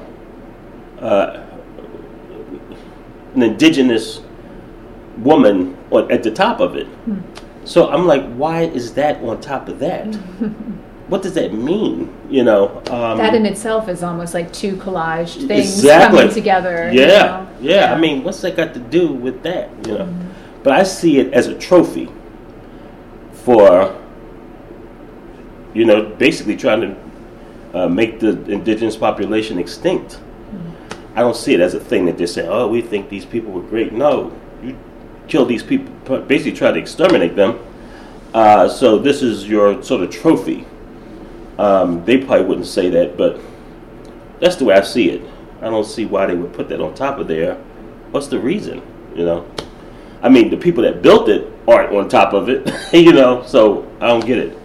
uh, 1.00 1.42
an 3.35 3.42
indigenous 3.42 4.21
woman 5.16 5.75
on, 5.90 6.12
at 6.12 6.23
the 6.23 6.30
top 6.30 6.61
of 6.61 6.76
it. 6.76 6.87
So 7.64 7.88
I'm 7.88 8.06
like, 8.06 8.30
why 8.35 8.64
is 8.64 8.92
that 8.92 9.23
on 9.23 9.40
top 9.40 9.71
of 9.71 9.78
that? 9.78 10.04
what 11.09 11.23
does 11.23 11.33
that 11.33 11.54
mean? 11.54 12.14
You 12.28 12.44
know, 12.44 12.83
um, 12.90 13.16
that 13.16 13.35
in 13.35 13.47
itself 13.47 13.88
is 13.88 14.02
almost 14.02 14.35
like 14.35 14.52
two 14.52 14.76
collaged 14.76 15.49
things 15.49 15.78
Exactly. 15.78 16.18
coming 16.18 16.35
together. 16.35 16.92
you 16.92 17.00
yeah, 17.00 17.06
know? 17.09 17.49
yeah. 17.62 17.94
I 17.94 17.99
mean, 17.99 18.23
what's 18.23 18.42
that 18.42 18.56
got 18.56 18.75
to 18.75 18.80
do 18.80 19.14
with 19.14 19.42
that? 19.44 19.71
You 19.87 19.94
know, 19.94 20.30
but 20.62 20.75
I 20.75 20.83
see 20.83 21.21
it 21.21 21.33
as 21.33 21.47
a 21.47 21.59
trophy 21.59 22.11
for, 23.33 23.99
you 25.73 25.87
know, 25.87 26.04
basically 26.16 26.54
trying 26.54 26.83
to 26.83 27.03
uh, 27.75 27.88
make 27.88 28.21
the 28.21 28.31
indigenous 28.50 28.97
population 28.97 29.59
extinct. 29.59 30.21
I 31.16 31.21
don't 31.21 31.37
see 31.37 31.54
it 31.54 31.61
as 31.61 31.75
a 31.75 31.81
thing 31.81 32.07
that 32.07 32.19
they 32.19 32.26
say, 32.26 32.47
"Oh, 32.47 32.69
we 32.69 32.81
think 32.81 33.09
these 33.09 33.25
people 33.25 33.52
were 33.52 33.62
great." 33.62 33.93
No, 33.93 34.33
you 34.62 34.76
kill 35.28 35.45
these 35.45 35.62
people, 35.62 36.21
basically 36.21 36.52
try 36.52 36.73
to 36.73 36.78
exterminate 36.78 37.37
them. 37.37 37.59
Uh, 38.33 38.69
so 38.69 38.99
this 38.99 39.23
is 39.23 39.49
your 39.49 39.83
sort 39.83 40.02
of 40.02 40.11
trophy. 40.11 40.66
Um, 41.59 42.04
they 42.04 42.19
probably 42.19 42.47
wouldn't 42.47 42.66
say 42.66 42.90
that, 42.90 43.16
but 43.16 43.40
that's 44.40 44.57
the 44.57 44.64
way 44.64 44.75
I 44.75 44.83
see 44.83 45.11
it. 45.11 45.23
I 45.61 45.71
don't 45.71 45.87
see 45.87 46.04
why 46.04 46.26
they 46.26 46.35
would 46.35 46.52
put 46.52 46.69
that 46.69 46.81
on 46.81 46.95
top 46.95 47.19
of 47.19 47.28
there. 47.28 47.54
What's 48.11 48.26
the 48.26 48.38
reason? 48.38 48.83
You 49.14 49.25
know, 49.25 49.50
I 50.21 50.28
mean, 50.28 50.50
the 50.50 50.57
people 50.57 50.83
that 50.83 51.00
built 51.00 51.28
it 51.28 51.52
aren't 51.69 51.95
on 51.95 52.09
top 52.09 52.33
of 52.33 52.49
it. 52.49 52.69
you 52.93 53.12
know, 53.12 53.45
so 53.47 53.88
I 54.00 54.09
don't 54.09 54.26
get 54.26 54.38
it. 54.38 54.59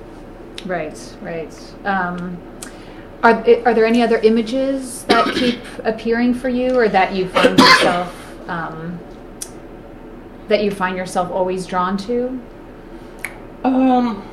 Right, 0.66 1.18
right. 1.22 1.74
Um, 1.86 2.42
are 3.24 3.46
are 3.66 3.74
there 3.74 3.86
any 3.86 4.02
other 4.02 4.18
images 4.18 5.04
that 5.06 5.34
keep 5.36 5.60
appearing 5.84 6.34
for 6.34 6.50
you, 6.50 6.76
or 6.76 6.88
that 6.90 7.14
you 7.14 7.28
find 7.30 7.58
yourself 7.60 8.50
um, 8.50 9.00
that 10.48 10.64
you 10.64 10.72
find 10.72 10.96
yourself 10.98 11.30
always 11.32 11.66
drawn 11.66 11.98
to? 11.98 12.42
Um. 13.64 14.26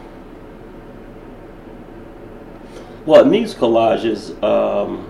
Well, 3.07 3.23
in 3.23 3.31
these 3.31 3.55
collages, 3.55 4.43
um, 4.43 5.09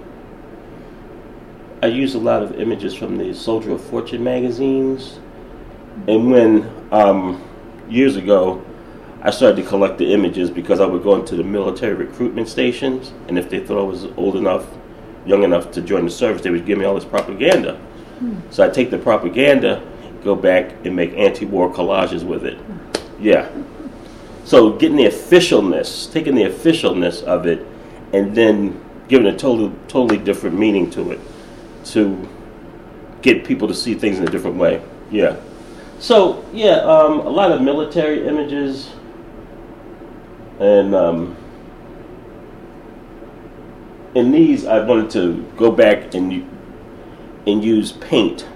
I 1.82 1.86
use 1.86 2.14
a 2.14 2.18
lot 2.18 2.42
of 2.42 2.60
images 2.60 2.94
from 2.94 3.16
the 3.16 3.32
Soldier 3.32 3.72
of 3.72 3.82
Fortune 3.82 4.22
magazines. 4.22 5.18
And 6.06 6.30
when, 6.30 6.70
um, 6.92 7.42
years 7.88 8.16
ago, 8.16 8.62
I 9.26 9.30
started 9.30 9.56
to 9.56 9.68
collect 9.68 9.98
the 9.98 10.12
images 10.12 10.50
because 10.50 10.78
I 10.78 10.86
would 10.86 11.02
go 11.02 11.16
into 11.16 11.34
the 11.34 11.42
military 11.42 11.94
recruitment 11.94 12.48
stations, 12.48 13.12
and 13.26 13.36
if 13.36 13.50
they 13.50 13.58
thought 13.58 13.80
I 13.80 13.82
was 13.82 14.04
old 14.16 14.36
enough, 14.36 14.64
young 15.26 15.42
enough 15.42 15.72
to 15.72 15.82
join 15.82 16.04
the 16.04 16.12
service, 16.12 16.42
they 16.42 16.50
would 16.50 16.64
give 16.64 16.78
me 16.78 16.84
all 16.84 16.94
this 16.94 17.04
propaganda. 17.04 17.76
So 18.50 18.64
I 18.64 18.70
take 18.70 18.90
the 18.90 18.98
propaganda, 18.98 19.82
go 20.22 20.36
back 20.36 20.74
and 20.84 20.94
make 20.94 21.12
anti-war 21.14 21.74
collages 21.74 22.22
with 22.22 22.46
it. 22.46 22.56
Yeah. 23.20 23.50
So 24.44 24.70
getting 24.70 24.96
the 24.96 25.06
officialness, 25.06 26.12
taking 26.12 26.36
the 26.36 26.44
officialness 26.44 27.24
of 27.24 27.46
it, 27.46 27.66
and 28.12 28.32
then 28.32 28.80
giving 29.08 29.26
a 29.26 29.36
totally 29.36 29.72
totally 29.88 30.18
different 30.18 30.56
meaning 30.56 30.88
to 30.90 31.10
it, 31.10 31.20
to 31.86 32.28
get 33.22 33.44
people 33.44 33.66
to 33.66 33.74
see 33.74 33.94
things 33.94 34.18
in 34.18 34.28
a 34.28 34.30
different 34.30 34.56
way. 34.56 34.80
Yeah. 35.10 35.34
So 35.98 36.44
yeah, 36.52 36.76
um, 36.76 37.20
a 37.20 37.30
lot 37.30 37.50
of 37.50 37.60
military 37.60 38.24
images, 38.28 38.92
and 40.58 40.94
um, 40.94 41.36
in 44.14 44.32
these 44.32 44.64
I 44.64 44.80
wanted 44.80 45.10
to 45.10 45.42
go 45.56 45.70
back 45.70 46.14
and 46.14 46.32
and 47.46 47.64
use 47.64 47.92
paint, 47.92 48.46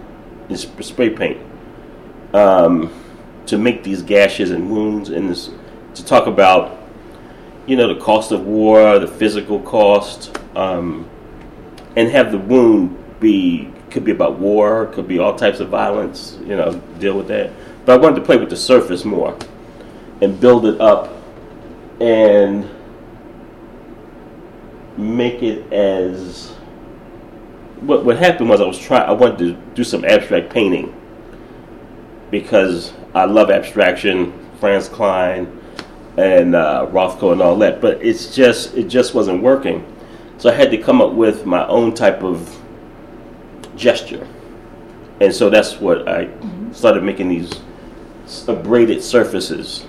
spray 0.55 1.11
paint, 1.11 1.41
um, 2.35 2.93
to 3.47 3.57
make 3.57 3.85
these 3.85 4.03
gashes 4.03 4.51
and 4.51 4.71
wounds, 4.71 5.11
and 5.11 5.31
this, 5.31 5.51
to 5.95 6.05
talk 6.05 6.27
about, 6.27 6.77
you 7.67 7.77
know, 7.77 7.93
the 7.93 8.01
cost 8.01 8.33
of 8.33 8.47
war, 8.47 8.99
the 8.99 9.07
physical 9.07 9.61
cost, 9.61 10.37
um, 10.57 11.09
and 11.97 12.11
have 12.11 12.33
the 12.33 12.39
wound 12.39 12.97
be 13.21 13.71
could 13.91 14.05
be 14.05 14.13
about 14.13 14.39
war, 14.39 14.87
could 14.87 15.09
be 15.09 15.19
all 15.19 15.35
types 15.35 15.61
of 15.61 15.69
violence, 15.69 16.39
you 16.43 16.57
know, 16.57 16.81
deal 16.99 17.17
with 17.17 17.29
that. 17.29 17.51
But 17.85 17.99
I 17.99 18.03
wanted 18.03 18.17
to 18.17 18.23
play 18.23 18.37
with 18.37 18.51
the 18.51 18.57
surface 18.57 19.05
more, 19.05 19.37
and 20.21 20.41
build 20.41 20.67
it 20.67 20.81
up, 20.81 21.13
and 22.01 22.69
make 24.97 25.43
it 25.43 25.73
as 25.73 26.49
what 27.81 28.05
what 28.05 28.17
happened 28.17 28.49
was 28.49 28.61
I 28.61 28.67
was 28.67 28.79
trying 28.79 29.09
I 29.09 29.13
wanted 29.13 29.39
to 29.39 29.53
do 29.75 29.85
some 29.85 30.05
abstract 30.05 30.51
painting 30.51 30.95
because 32.31 32.93
I 33.15 33.25
love 33.25 33.51
abstraction, 33.51 34.33
Franz 34.61 34.89
Kline 34.89 35.59
and 36.17 36.55
uh, 36.55 36.87
Rothko 36.91 37.33
and 37.33 37.41
all 37.41 37.57
that, 37.59 37.81
but 37.81 38.03
it's 38.05 38.35
just 38.35 38.75
it 38.75 38.85
just 38.85 39.15
wasn't 39.15 39.43
working. 39.43 39.85
So 40.39 40.51
I 40.51 40.55
had 40.55 40.71
to 40.71 40.79
come 40.79 41.01
up 41.01 41.13
with 41.13 41.45
my 41.45 41.67
own 41.67 41.95
type 41.95 42.23
of 42.23 42.59
gesture, 43.77 44.27
and 45.21 45.35
so 45.35 45.51
that's 45.51 45.81
what 45.81 46.09
I 46.09 46.29
started 46.73 47.03
making 47.03 47.29
these 47.29 47.61
abraded 48.47 49.03
surfaces 49.03 49.87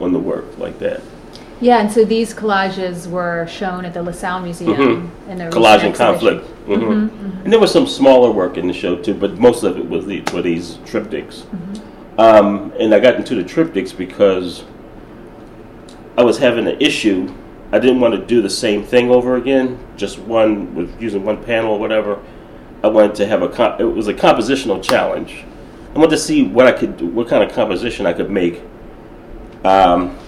on 0.00 0.12
the 0.12 0.18
work 0.18 0.58
like 0.58 0.78
that. 0.78 1.00
Yeah, 1.64 1.80
and 1.80 1.90
so 1.90 2.04
these 2.04 2.34
collages 2.34 3.06
were 3.08 3.46
shown 3.46 3.86
at 3.86 3.94
the 3.94 4.02
LaSalle 4.02 4.40
Museum 4.40 5.10
in 5.30 5.40
a 5.40 5.48
Mm-hmm. 5.48 5.58
Collage 5.58 5.80
and 5.80 5.92
recent 5.94 6.00
exhibition. 6.00 6.40
conflict. 6.42 6.46
hmm 6.66 7.42
And 7.42 7.50
there 7.50 7.58
was 7.58 7.72
some 7.72 7.86
smaller 7.86 8.30
work 8.30 8.58
in 8.58 8.66
the 8.66 8.74
show 8.74 8.96
too, 8.96 9.14
but 9.14 9.38
most 9.38 9.62
of 9.64 9.78
it 9.78 9.88
was 9.88 10.04
the, 10.04 10.20
were 10.34 10.42
these 10.42 10.74
triptychs. 10.84 11.46
Um, 12.18 12.70
and 12.78 12.94
I 12.94 13.00
got 13.00 13.14
into 13.14 13.34
the 13.34 13.42
triptychs 13.42 13.96
because 13.96 14.64
I 16.18 16.22
was 16.22 16.36
having 16.36 16.66
an 16.68 16.78
issue. 16.82 17.34
I 17.72 17.78
didn't 17.78 18.00
want 18.00 18.12
to 18.14 18.20
do 18.26 18.42
the 18.42 18.50
same 18.50 18.84
thing 18.84 19.10
over 19.10 19.36
again, 19.36 19.78
just 19.96 20.18
one 20.18 20.74
with 20.74 21.00
using 21.00 21.24
one 21.24 21.42
panel 21.42 21.72
or 21.72 21.78
whatever. 21.78 22.22
I 22.82 22.88
wanted 22.88 23.14
to 23.14 23.26
have 23.26 23.40
a 23.40 23.48
comp- 23.48 23.80
it 23.80 23.84
was 23.86 24.06
a 24.08 24.12
compositional 24.14 24.82
challenge. 24.82 25.46
I 25.94 25.98
wanted 25.98 26.10
to 26.10 26.18
see 26.18 26.42
what 26.46 26.66
I 26.66 26.72
could 26.72 26.98
do, 26.98 27.06
what 27.06 27.26
kind 27.28 27.42
of 27.42 27.50
composition 27.56 28.04
I 28.04 28.12
could 28.12 28.30
make 28.30 28.60
um, 29.64 30.18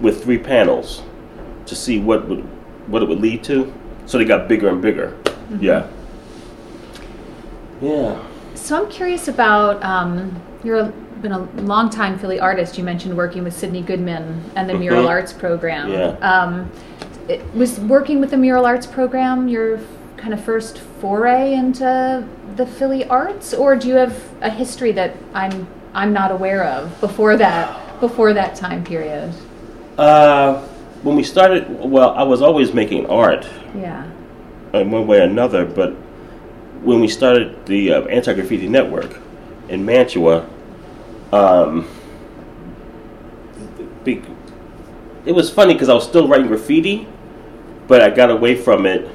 with 0.00 0.22
three 0.22 0.38
panels 0.38 1.02
to 1.66 1.74
see 1.74 1.98
what 1.98 2.28
would 2.28 2.40
what 2.88 3.02
it 3.02 3.08
would 3.08 3.20
lead 3.20 3.44
to. 3.44 3.72
So 4.06 4.18
they 4.18 4.24
got 4.24 4.48
bigger 4.48 4.68
and 4.68 4.80
bigger. 4.82 5.16
Yeah. 5.60 5.86
Yeah. 7.80 8.22
So 8.54 8.82
I'm 8.82 8.90
curious 8.90 9.28
about 9.28 9.82
um, 9.82 10.40
you're 10.64 10.92
been 11.22 11.32
a 11.32 11.42
long 11.62 11.90
time 11.90 12.18
Philly 12.18 12.40
artist. 12.40 12.78
You 12.78 12.84
mentioned 12.84 13.16
working 13.16 13.44
with 13.44 13.54
Sidney 13.54 13.82
Goodman 13.82 14.42
and 14.56 14.68
the 14.68 14.74
Mural 14.74 15.04
Mhm. 15.04 15.08
Arts 15.08 15.32
program. 15.34 15.90
Yeah. 15.92 16.16
Um, 16.22 16.70
it, 17.28 17.42
was 17.54 17.78
working 17.78 18.20
with 18.20 18.30
the 18.30 18.36
Mural 18.38 18.64
Arts 18.64 18.86
program 18.86 19.46
your 19.46 19.76
f- 19.76 19.82
kind 20.16 20.32
of 20.34 20.42
first 20.42 20.78
foray 21.00 21.52
into 21.54 22.24
the 22.56 22.66
Philly 22.66 23.04
arts, 23.06 23.52
or 23.54 23.76
do 23.76 23.88
you 23.88 23.94
have 23.94 24.16
a 24.40 24.50
history 24.50 24.92
that 24.92 25.14
I'm 25.34 25.66
I'm 25.94 26.12
not 26.12 26.30
aware 26.30 26.64
of 26.64 26.98
before 27.00 27.36
that 27.36 28.00
before 28.00 28.32
that 28.32 28.54
time 28.56 28.82
period? 28.82 29.32
Uh, 30.00 30.62
when 31.02 31.14
we 31.14 31.22
started, 31.22 31.68
well, 31.68 32.10
I 32.14 32.22
was 32.22 32.40
always 32.40 32.72
making 32.72 33.04
art 33.10 33.46
Yeah. 33.76 34.06
in 34.72 34.90
one 34.90 35.06
way 35.06 35.18
or 35.20 35.24
another, 35.24 35.66
but 35.66 35.90
when 36.82 37.00
we 37.00 37.08
started 37.08 37.66
the 37.66 37.92
uh, 37.92 38.02
Anti 38.06 38.32
Graffiti 38.32 38.66
Network 38.66 39.18
in 39.68 39.84
Mantua, 39.84 40.46
um, 41.34 41.86
it 44.06 45.32
was 45.34 45.50
funny 45.50 45.74
because 45.74 45.90
I 45.90 45.94
was 45.94 46.04
still 46.04 46.26
writing 46.26 46.46
graffiti, 46.46 47.06
but 47.86 48.00
I 48.00 48.08
got 48.08 48.30
away 48.30 48.54
from 48.56 48.86
it 48.86 49.06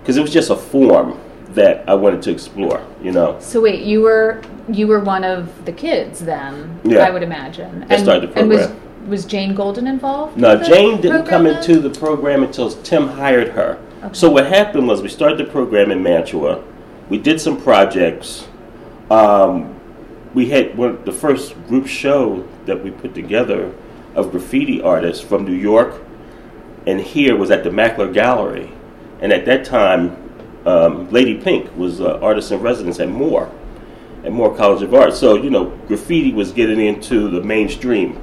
because 0.00 0.16
it 0.16 0.22
was 0.22 0.32
just 0.32 0.48
a 0.48 0.56
form 0.56 1.20
that 1.50 1.84
I 1.86 1.92
wanted 1.92 2.22
to 2.22 2.30
explore, 2.30 2.82
you 3.02 3.12
know. 3.12 3.36
So 3.40 3.60
wait, 3.60 3.82
you 3.82 4.00
were 4.00 4.40
you 4.72 4.86
were 4.86 5.00
one 5.00 5.24
of 5.24 5.66
the 5.66 5.72
kids 5.72 6.20
then? 6.20 6.80
Yeah. 6.84 7.00
I 7.00 7.10
would 7.10 7.22
imagine. 7.22 7.84
I 7.90 7.98
started 7.98 8.32
the 8.32 8.38
And 8.40 8.48
was 8.48 8.66
program. 8.66 8.91
Was 9.06 9.24
Jane 9.24 9.54
Golden 9.54 9.86
involved? 9.86 10.36
No, 10.36 10.62
Jane 10.62 11.00
didn't 11.00 11.26
come 11.26 11.44
program 11.44 11.46
into 11.46 11.80
the 11.80 11.90
program 11.90 12.42
until 12.42 12.70
Tim 12.70 13.08
hired 13.08 13.48
her. 13.50 13.78
Okay. 14.02 14.14
So 14.14 14.30
what 14.30 14.46
happened 14.46 14.88
was 14.88 15.02
we 15.02 15.08
started 15.08 15.38
the 15.38 15.50
program 15.50 15.90
in 15.90 16.02
Mantua. 16.02 16.62
We 17.08 17.18
did 17.18 17.40
some 17.40 17.60
projects. 17.60 18.46
Um, 19.10 19.78
we 20.34 20.48
had 20.48 20.76
one, 20.76 21.04
the 21.04 21.12
first 21.12 21.54
group 21.66 21.86
show 21.86 22.48
that 22.66 22.82
we 22.82 22.90
put 22.90 23.14
together 23.14 23.74
of 24.14 24.30
graffiti 24.30 24.80
artists 24.80 25.22
from 25.22 25.44
New 25.44 25.54
York, 25.54 26.02
and 26.86 27.00
here 27.00 27.36
was 27.36 27.50
at 27.50 27.64
the 27.64 27.70
Mackler 27.70 28.12
Gallery. 28.12 28.72
And 29.20 29.32
at 29.32 29.44
that 29.44 29.64
time, 29.64 30.16
um, 30.64 31.10
Lady 31.10 31.34
Pink 31.34 31.74
was 31.76 32.00
uh, 32.00 32.18
artist 32.20 32.50
in 32.50 32.60
residence 32.60 32.98
at 32.98 33.08
Moore, 33.08 33.50
at 34.24 34.32
Moore 34.32 34.56
College 34.56 34.82
of 34.82 34.94
Art. 34.94 35.14
So 35.14 35.34
you 35.36 35.50
know, 35.50 35.66
graffiti 35.86 36.32
was 36.32 36.52
getting 36.52 36.80
into 36.80 37.28
the 37.28 37.42
mainstream 37.42 38.20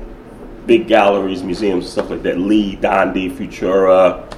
big 0.69 0.87
galleries, 0.87 1.41
museums, 1.41 1.89
stuff 1.89 2.11
like 2.11 2.21
that. 2.21 2.37
Lee, 2.37 2.75
Dondi, 2.75 3.27
Futura. 3.31 4.31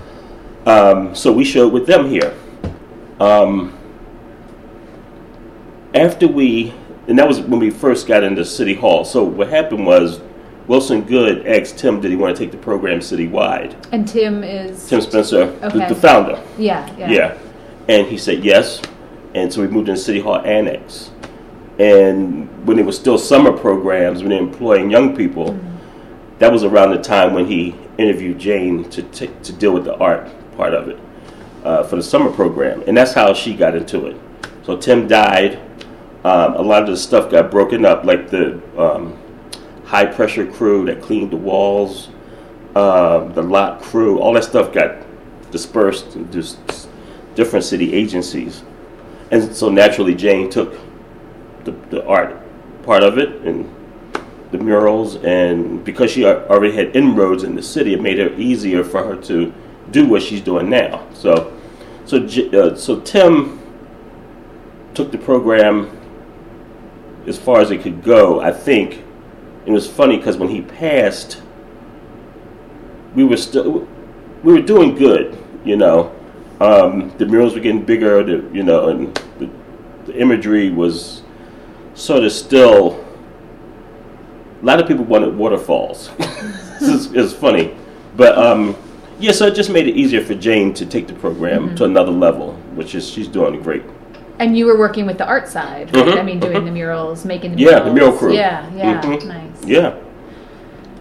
Um, 0.65 1.13
so 1.13 1.29
we 1.29 1.43
showed 1.43 1.73
with 1.73 1.85
them 1.85 2.07
here. 2.07 2.33
Um, 3.19 3.77
after 5.93 6.29
we, 6.29 6.73
and 7.09 7.19
that 7.19 7.27
was 7.27 7.41
when 7.41 7.59
we 7.59 7.69
first 7.69 8.07
got 8.07 8.23
into 8.23 8.45
City 8.45 8.73
Hall. 8.73 9.03
So 9.03 9.25
what 9.25 9.49
happened 9.49 9.85
was 9.85 10.21
Wilson 10.67 11.01
Goode 11.01 11.45
asked 11.45 11.77
Tim, 11.77 11.99
did 11.99 12.11
he 12.11 12.15
want 12.15 12.33
to 12.37 12.41
take 12.41 12.51
the 12.51 12.57
program 12.57 12.99
citywide? 12.99 13.75
And 13.91 14.07
Tim 14.07 14.41
is 14.41 14.87
Tim 14.87 15.01
Spencer, 15.01 15.47
the, 15.47 15.67
Okay. 15.67 15.89
the 15.89 15.95
founder. 15.95 16.41
Yeah, 16.57 16.89
yeah. 16.97 17.11
Yeah. 17.11 17.37
And 17.89 18.07
he 18.07 18.17
said 18.17 18.45
yes. 18.45 18.81
And 19.35 19.51
so 19.51 19.59
we 19.61 19.67
moved 19.67 19.89
into 19.89 19.99
City 19.99 20.21
Hall 20.21 20.39
Annex. 20.45 21.11
And 21.77 22.65
when 22.65 22.79
it 22.79 22.85
was 22.85 22.97
still 22.97 23.17
summer 23.17 23.51
programs, 23.51 24.21
when 24.21 24.29
they 24.29 24.39
were 24.39 24.47
employing 24.47 24.89
young 24.89 25.13
people, 25.13 25.59
that 26.41 26.51
was 26.51 26.63
around 26.63 26.89
the 26.89 26.97
time 26.97 27.35
when 27.35 27.45
he 27.45 27.75
interviewed 27.99 28.39
Jane 28.39 28.89
to, 28.89 29.03
t- 29.03 29.29
to 29.43 29.53
deal 29.53 29.73
with 29.73 29.83
the 29.83 29.95
art 29.97 30.27
part 30.57 30.73
of 30.73 30.87
it 30.87 30.99
uh, 31.63 31.83
for 31.83 31.97
the 31.97 32.01
summer 32.01 32.31
program. 32.31 32.83
And 32.87 32.97
that's 32.97 33.13
how 33.13 33.31
she 33.35 33.53
got 33.53 33.75
into 33.75 34.07
it. 34.07 34.19
So 34.63 34.75
Tim 34.75 35.07
died. 35.07 35.59
Um, 36.23 36.55
a 36.55 36.61
lot 36.63 36.81
of 36.81 36.89
the 36.89 36.97
stuff 36.97 37.29
got 37.29 37.51
broken 37.51 37.85
up, 37.85 38.05
like 38.05 38.31
the 38.31 38.59
um, 38.75 39.19
high 39.85 40.07
pressure 40.07 40.51
crew 40.51 40.83
that 40.85 40.99
cleaned 40.99 41.29
the 41.29 41.37
walls, 41.37 42.09
uh, 42.75 43.25
the 43.25 43.43
lot 43.43 43.79
crew, 43.79 44.19
all 44.19 44.33
that 44.33 44.43
stuff 44.43 44.73
got 44.73 44.95
dispersed 45.51 46.15
into 46.15 46.43
different 47.35 47.65
city 47.65 47.93
agencies. 47.93 48.63
And 49.29 49.55
so 49.55 49.69
naturally, 49.69 50.15
Jane 50.15 50.49
took 50.49 50.75
the, 51.65 51.73
the 51.91 52.03
art 52.07 52.35
part 52.81 53.03
of 53.03 53.19
it 53.19 53.29
and 53.45 53.71
the 54.51 54.57
murals, 54.57 55.15
and 55.17 55.83
because 55.83 56.11
she 56.11 56.25
already 56.25 56.75
had 56.75 56.95
inroads 56.95 57.43
in 57.43 57.55
the 57.55 57.63
city, 57.63 57.93
it 57.93 58.01
made 58.01 58.19
it 58.19 58.37
easier 58.39 58.83
for 58.83 59.03
her 59.03 59.15
to 59.23 59.53
do 59.91 60.05
what 60.05 60.21
she's 60.21 60.41
doing 60.41 60.69
now. 60.69 61.07
So, 61.13 61.57
so, 62.05 62.17
uh, 62.17 62.75
so 62.75 62.99
Tim 63.01 63.59
took 64.93 65.11
the 65.11 65.17
program 65.17 65.97
as 67.27 67.37
far 67.37 67.61
as 67.61 67.71
it 67.71 67.81
could 67.81 68.03
go. 68.03 68.41
I 68.41 68.51
think 68.51 69.03
it 69.65 69.71
was 69.71 69.89
funny 69.89 70.17
because 70.17 70.37
when 70.37 70.49
he 70.49 70.61
passed, 70.61 71.41
we 73.15 73.23
were 73.23 73.37
still 73.37 73.87
we 74.43 74.53
were 74.53 74.61
doing 74.61 74.95
good, 74.95 75.37
you 75.63 75.77
know. 75.77 76.15
Um, 76.59 77.11
the 77.17 77.25
murals 77.25 77.53
were 77.53 77.59
getting 77.59 77.83
bigger, 77.83 78.23
the, 78.23 78.47
you 78.55 78.63
know, 78.63 78.89
and 78.89 79.15
the, 79.39 79.49
the 80.05 80.19
imagery 80.19 80.69
was 80.69 81.23
sort 81.93 82.23
of 82.23 82.31
still. 82.31 83.00
A 84.61 84.65
lot 84.65 84.79
of 84.79 84.87
people 84.87 85.05
wanted 85.05 85.35
waterfalls. 85.35 86.11
it's, 86.19 87.07
it's 87.07 87.33
funny, 87.33 87.75
but 88.15 88.37
um, 88.37 88.75
yeah. 89.19 89.31
So 89.31 89.47
it 89.47 89.55
just 89.55 89.71
made 89.71 89.87
it 89.87 89.95
easier 89.95 90.23
for 90.23 90.35
Jane 90.35 90.73
to 90.75 90.85
take 90.85 91.07
the 91.07 91.13
program 91.13 91.75
to 91.77 91.85
another 91.85 92.11
level, 92.11 92.53
which 92.75 92.93
is 92.93 93.09
she's 93.09 93.27
doing 93.27 93.61
great. 93.61 93.83
And 94.39 94.57
you 94.57 94.65
were 94.65 94.77
working 94.77 95.05
with 95.05 95.17
the 95.17 95.25
art 95.25 95.47
side, 95.47 95.95
right? 95.95 96.05
Mhm, 96.05 96.17
I 96.19 96.23
mean, 96.23 96.39
doing 96.39 96.61
mhm. 96.61 96.65
the 96.65 96.71
murals, 96.71 97.25
making 97.25 97.55
the 97.55 97.61
Yeah, 97.61 97.69
murals. 97.69 97.85
the 97.85 97.93
mural 97.93 98.11
crew. 98.13 98.33
Yeah, 98.33 98.69
yeah, 98.75 99.01
Mhm. 99.01 99.25
nice. 99.27 99.65
Yeah, 99.65 99.93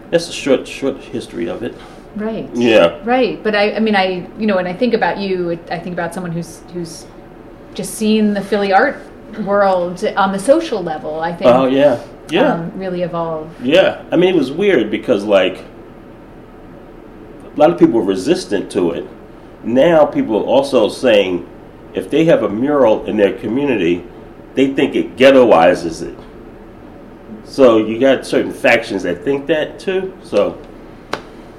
that's 0.09 0.29
a 0.29 0.33
short 0.33 0.67
short 0.67 0.97
history 0.97 1.47
of 1.47 1.63
it. 1.63 1.75
Right. 2.15 2.49
Yeah. 2.53 2.97
Right, 3.05 3.41
but 3.41 3.55
I, 3.55 3.75
I 3.75 3.79
mean, 3.79 3.95
I, 3.95 4.27
you 4.37 4.45
know, 4.45 4.55
when 4.57 4.67
I 4.67 4.73
think 4.73 4.93
about 4.93 5.17
you, 5.17 5.57
I 5.69 5.79
think 5.79 5.93
about 5.93 6.13
someone 6.13 6.31
who's 6.31 6.61
who's 6.73 7.05
just 7.73 7.93
seen 7.93 8.33
the 8.33 8.41
Philly 8.41 8.73
art 8.73 8.97
world 9.45 10.03
on 10.17 10.31
the 10.31 10.39
social 10.39 10.83
level. 10.83 11.19
I 11.21 11.31
think. 11.33 11.49
Oh 11.49 11.65
yeah, 11.65 11.99
yeah. 12.31 12.53
Um, 12.53 12.71
really 12.77 13.01
evolve. 13.03 13.49
Yeah, 13.63 14.03
I 14.11 14.15
mean 14.17 14.35
it 14.35 14.37
was 14.37 14.51
weird 14.51 14.89
because 14.91 15.23
like 15.23 15.57
a 17.45 17.59
lot 17.59 17.69
of 17.69 17.77
people 17.77 17.95
were 17.99 18.05
resistant 18.05 18.71
to 18.71 18.91
it. 18.91 19.07
Now 19.63 20.05
people 20.05 20.37
are 20.37 20.45
also 20.45 20.89
saying 20.89 21.47
if 21.93 22.09
they 22.09 22.25
have 22.25 22.43
a 22.43 22.49
mural 22.49 23.05
in 23.05 23.17
their 23.17 23.37
community, 23.37 24.05
they 24.55 24.73
think 24.73 24.95
it 24.95 25.15
ghettoizes 25.17 26.01
it. 26.01 26.17
So 27.43 27.77
you 27.77 27.99
got 27.99 28.25
certain 28.25 28.53
factions 28.53 29.03
that 29.03 29.23
think 29.23 29.45
that 29.47 29.77
too. 29.79 30.17
So, 30.23 30.57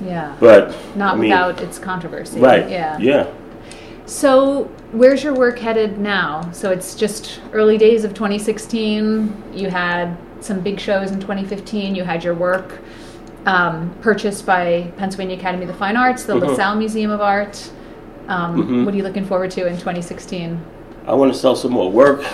Yeah. 0.04 0.35
but 0.40 0.74
Not 0.96 1.14
I 1.14 1.18
mean, 1.18 1.30
without 1.30 1.61
its 1.61 1.78
controversy. 1.78 2.40
right? 2.40 2.68
Yeah. 2.68 2.96
yeah. 2.98 3.26
So, 4.06 4.64
where's 4.90 5.22
your 5.22 5.35
work 5.35 5.58
headed 5.58 5.98
now? 5.98 6.50
So, 6.52 6.70
it's 6.70 6.94
just 6.94 7.40
early 7.52 7.78
days 7.78 8.04
of 8.04 8.14
2016. 8.14 9.32
You 9.54 9.68
had 9.70 10.16
some 10.44 10.61
big 10.61 10.78
shows 10.81 11.11
in 11.11 11.20
2015. 11.20 11.94
You 11.94 12.05
had 12.05 12.22
your 12.24 12.35
work 12.35 12.81
um, 13.46 13.92
purchased 14.00 14.46
by 14.46 14.92
Pennsylvania 14.96 15.37
Academy 15.37 15.64
of 15.64 15.68
the 15.68 15.74
Fine 15.76 15.96
Arts, 15.96 16.24
the 16.24 16.35
Mhm. 16.35 16.46
LaSalle 16.48 16.76
Museum 16.76 17.11
of 17.11 17.20
Art. 17.20 17.70
Um, 18.28 18.62
Mhm. 18.62 18.85
What 18.85 18.94
are 18.94 18.96
you 18.96 19.02
looking 19.02 19.24
forward 19.24 19.50
to 19.52 19.66
in 19.66 19.76
2016? 19.78 20.61
I 21.09 21.14
want 21.14 21.33
to 21.33 21.38
sell 21.38 21.57
some 21.57 21.72
more 21.72 21.90
work. 21.90 22.24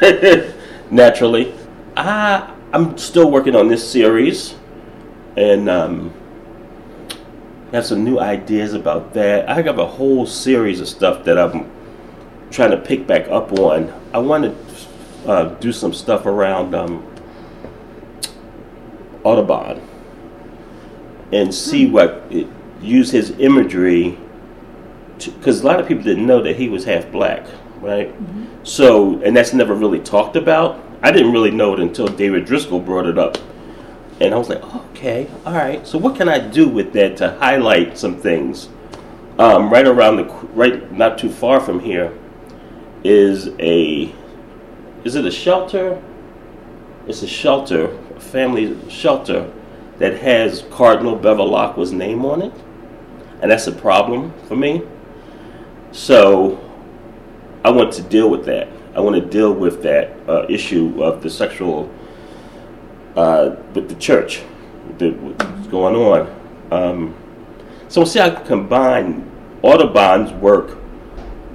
Naturally, 0.90 1.52
I 1.96 2.44
I'm 2.72 2.96
still 2.98 3.30
working 3.30 3.54
on 3.54 3.68
this 3.68 3.86
series, 3.88 4.54
and 5.36 5.68
um, 5.70 6.10
have 7.72 7.84
some 7.86 8.02
new 8.02 8.18
ideas 8.18 8.74
about 8.74 9.14
that. 9.14 9.48
I 9.48 9.62
have 9.62 9.78
a 9.78 9.86
whole 9.86 10.26
series 10.26 10.80
of 10.80 10.88
stuff 10.88 11.22
that 11.24 11.38
I'm 11.38 11.66
trying 12.50 12.70
to 12.72 12.76
pick 12.76 13.06
back 13.06 13.28
up 13.28 13.52
on. 13.58 13.92
I 14.12 14.18
want 14.18 14.44
to 14.44 15.30
uh, 15.30 15.44
do 15.60 15.70
some 15.70 15.92
stuff 15.92 16.26
around 16.26 16.74
um, 16.74 17.04
Audubon 19.24 19.82
and 21.32 21.54
see 21.54 21.86
what 21.86 22.24
it, 22.30 22.48
use 22.82 23.10
his 23.10 23.30
imagery 23.38 24.18
because 25.18 25.62
a 25.62 25.66
lot 25.66 25.80
of 25.80 25.88
people 25.88 26.04
didn't 26.04 26.26
know 26.26 26.42
that 26.42 26.56
he 26.56 26.68
was 26.68 26.84
half 26.84 27.10
black, 27.12 27.46
right? 27.80 28.14
So, 28.64 29.20
and 29.22 29.36
that's 29.36 29.52
never 29.54 29.74
really 29.74 30.00
talked 30.00 30.36
about. 30.36 30.80
I 31.02 31.12
didn't 31.12 31.32
really 31.32 31.50
know 31.52 31.74
it 31.74 31.80
until 31.80 32.08
David 32.08 32.46
Driskell 32.46 32.84
brought 32.84 33.06
it 33.06 33.18
up 33.18 33.38
And 34.20 34.34
I 34.34 34.38
was 34.38 34.48
like, 34.48 34.62
okay, 34.92 35.28
all 35.44 35.54
right. 35.54 35.86
So 35.86 35.98
what 35.98 36.16
can 36.16 36.28
I 36.28 36.38
do 36.38 36.68
with 36.68 36.92
that 36.94 37.16
to 37.18 37.32
highlight 37.32 37.98
some 37.98 38.16
things? 38.18 38.68
Um, 39.38 39.70
right 39.72 39.86
around 39.86 40.16
the 40.16 40.24
right, 40.54 40.90
not 40.92 41.18
too 41.18 41.30
far 41.30 41.60
from 41.60 41.80
here, 41.80 42.16
is 43.04 43.50
a 43.58 44.14
is 45.04 45.16
it 45.16 45.26
a 45.26 45.30
shelter? 45.30 46.02
It's 47.06 47.22
a 47.22 47.26
shelter, 47.26 47.88
family 48.20 48.78
shelter 48.90 49.52
that 49.98 50.20
has 50.20 50.62
Cardinal 50.70 51.16
Bevilacqua's 51.16 51.92
name 51.92 52.24
on 52.24 52.42
it, 52.42 52.52
and 53.40 53.50
that's 53.50 53.66
a 53.66 53.72
problem 53.72 54.32
for 54.48 54.56
me. 54.56 54.82
So 55.92 56.60
I 57.64 57.70
want 57.70 57.92
to 57.94 58.02
deal 58.02 58.28
with 58.28 58.44
that. 58.46 58.68
I 58.94 59.00
want 59.00 59.16
to 59.16 59.24
deal 59.28 59.52
with 59.52 59.82
that 59.82 60.16
uh, 60.28 60.46
issue 60.48 61.02
of 61.02 61.22
the 61.22 61.30
sexual 61.30 61.92
uh, 63.16 63.56
with 63.74 63.88
the 63.88 63.94
church, 63.96 64.42
the, 64.98 65.10
what's 65.10 65.66
going 65.68 65.94
on. 65.94 66.40
Um, 66.70 67.14
so 67.88 68.00
we'll 68.00 68.06
see 68.06 68.20
I 68.20 68.30
can 68.30 68.44
combine 68.44 69.30
Audubon's 69.62 70.32
work 70.32 70.78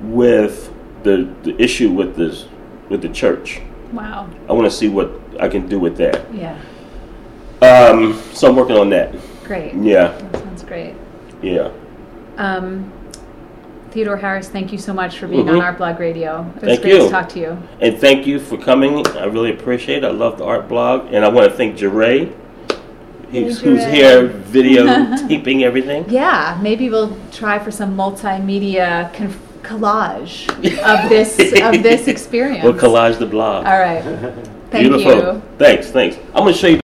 with 0.01 0.73
the, 1.03 1.33
the 1.43 1.61
issue 1.61 1.91
with 1.91 2.15
this 2.15 2.47
with 2.89 3.01
the 3.01 3.09
church. 3.09 3.61
Wow. 3.91 4.29
I 4.47 4.53
want 4.53 4.65
to 4.69 4.75
see 4.75 4.87
what 4.87 5.18
I 5.39 5.47
can 5.47 5.67
do 5.67 5.79
with 5.79 5.97
that. 5.97 6.21
Yeah. 6.33 6.57
Um, 7.61 8.19
so 8.33 8.49
I'm 8.49 8.55
working 8.55 8.77
on 8.77 8.89
that. 8.91 9.13
Great. 9.43 9.73
Yeah, 9.75 10.07
That 10.31 10.41
sounds 10.43 10.63
great. 10.63 10.93
yeah. 11.41 11.69
Um, 12.37 12.91
Theodore 13.91 14.17
Harris, 14.17 14.47
thank 14.49 14.71
you 14.71 14.77
so 14.77 14.93
much 14.93 15.17
for 15.17 15.27
being 15.27 15.45
Mhm. 15.47 15.55
on 15.57 15.61
Art 15.61 15.77
Blog 15.79 15.99
Radio. 15.99 16.45
It 16.57 16.61
was 16.61 16.63
Thank 16.69 16.81
great 16.83 16.93
you. 16.93 16.99
to 17.05 17.09
talk 17.09 17.27
to 17.29 17.39
you. 17.39 17.57
And 17.81 17.97
thank 17.97 18.27
you 18.27 18.39
for 18.39 18.55
coming. 18.57 19.03
I 19.17 19.25
really 19.25 19.49
appreciate 19.49 20.03
it. 20.03 20.07
I 20.07 20.11
love 20.11 20.37
the 20.37 20.45
art 20.45 20.67
blog, 20.69 21.07
and 21.11 21.25
I 21.25 21.27
want 21.29 21.49
to 21.49 21.57
thank 21.57 21.75
Jeray, 21.75 22.29
who's, 23.31 23.59
Hey, 23.59 23.69
who's 23.69 23.81
Jeray. 23.83 23.91
here 23.91 24.27
videotaping 24.51 25.63
everything. 25.63 26.05
Yeah, 26.07 26.55
maybe 26.61 26.89
we'll 26.89 27.17
try 27.31 27.57
for 27.57 27.71
some 27.71 27.97
multimedia 27.97 29.11
conf- 29.13 29.39
collage 29.63 30.47
of 30.83 31.09
this 31.09 31.37
of 31.61 31.81
this 31.83 32.07
experience. 32.13 32.63
We'll 32.63 32.73
collage 32.73 33.17
the 33.17 33.25
blog. 33.25 33.65
All 33.65 33.79
right. 33.79 34.03
Thank 34.71 34.87
Beautiful. 34.87 35.33
you. 35.35 35.41
Thanks, 35.57 35.91
thanks. 35.91 36.17
I'm 36.27 36.43
going 36.43 36.53
to 36.53 36.59
show 36.59 36.67
you. 36.67 36.79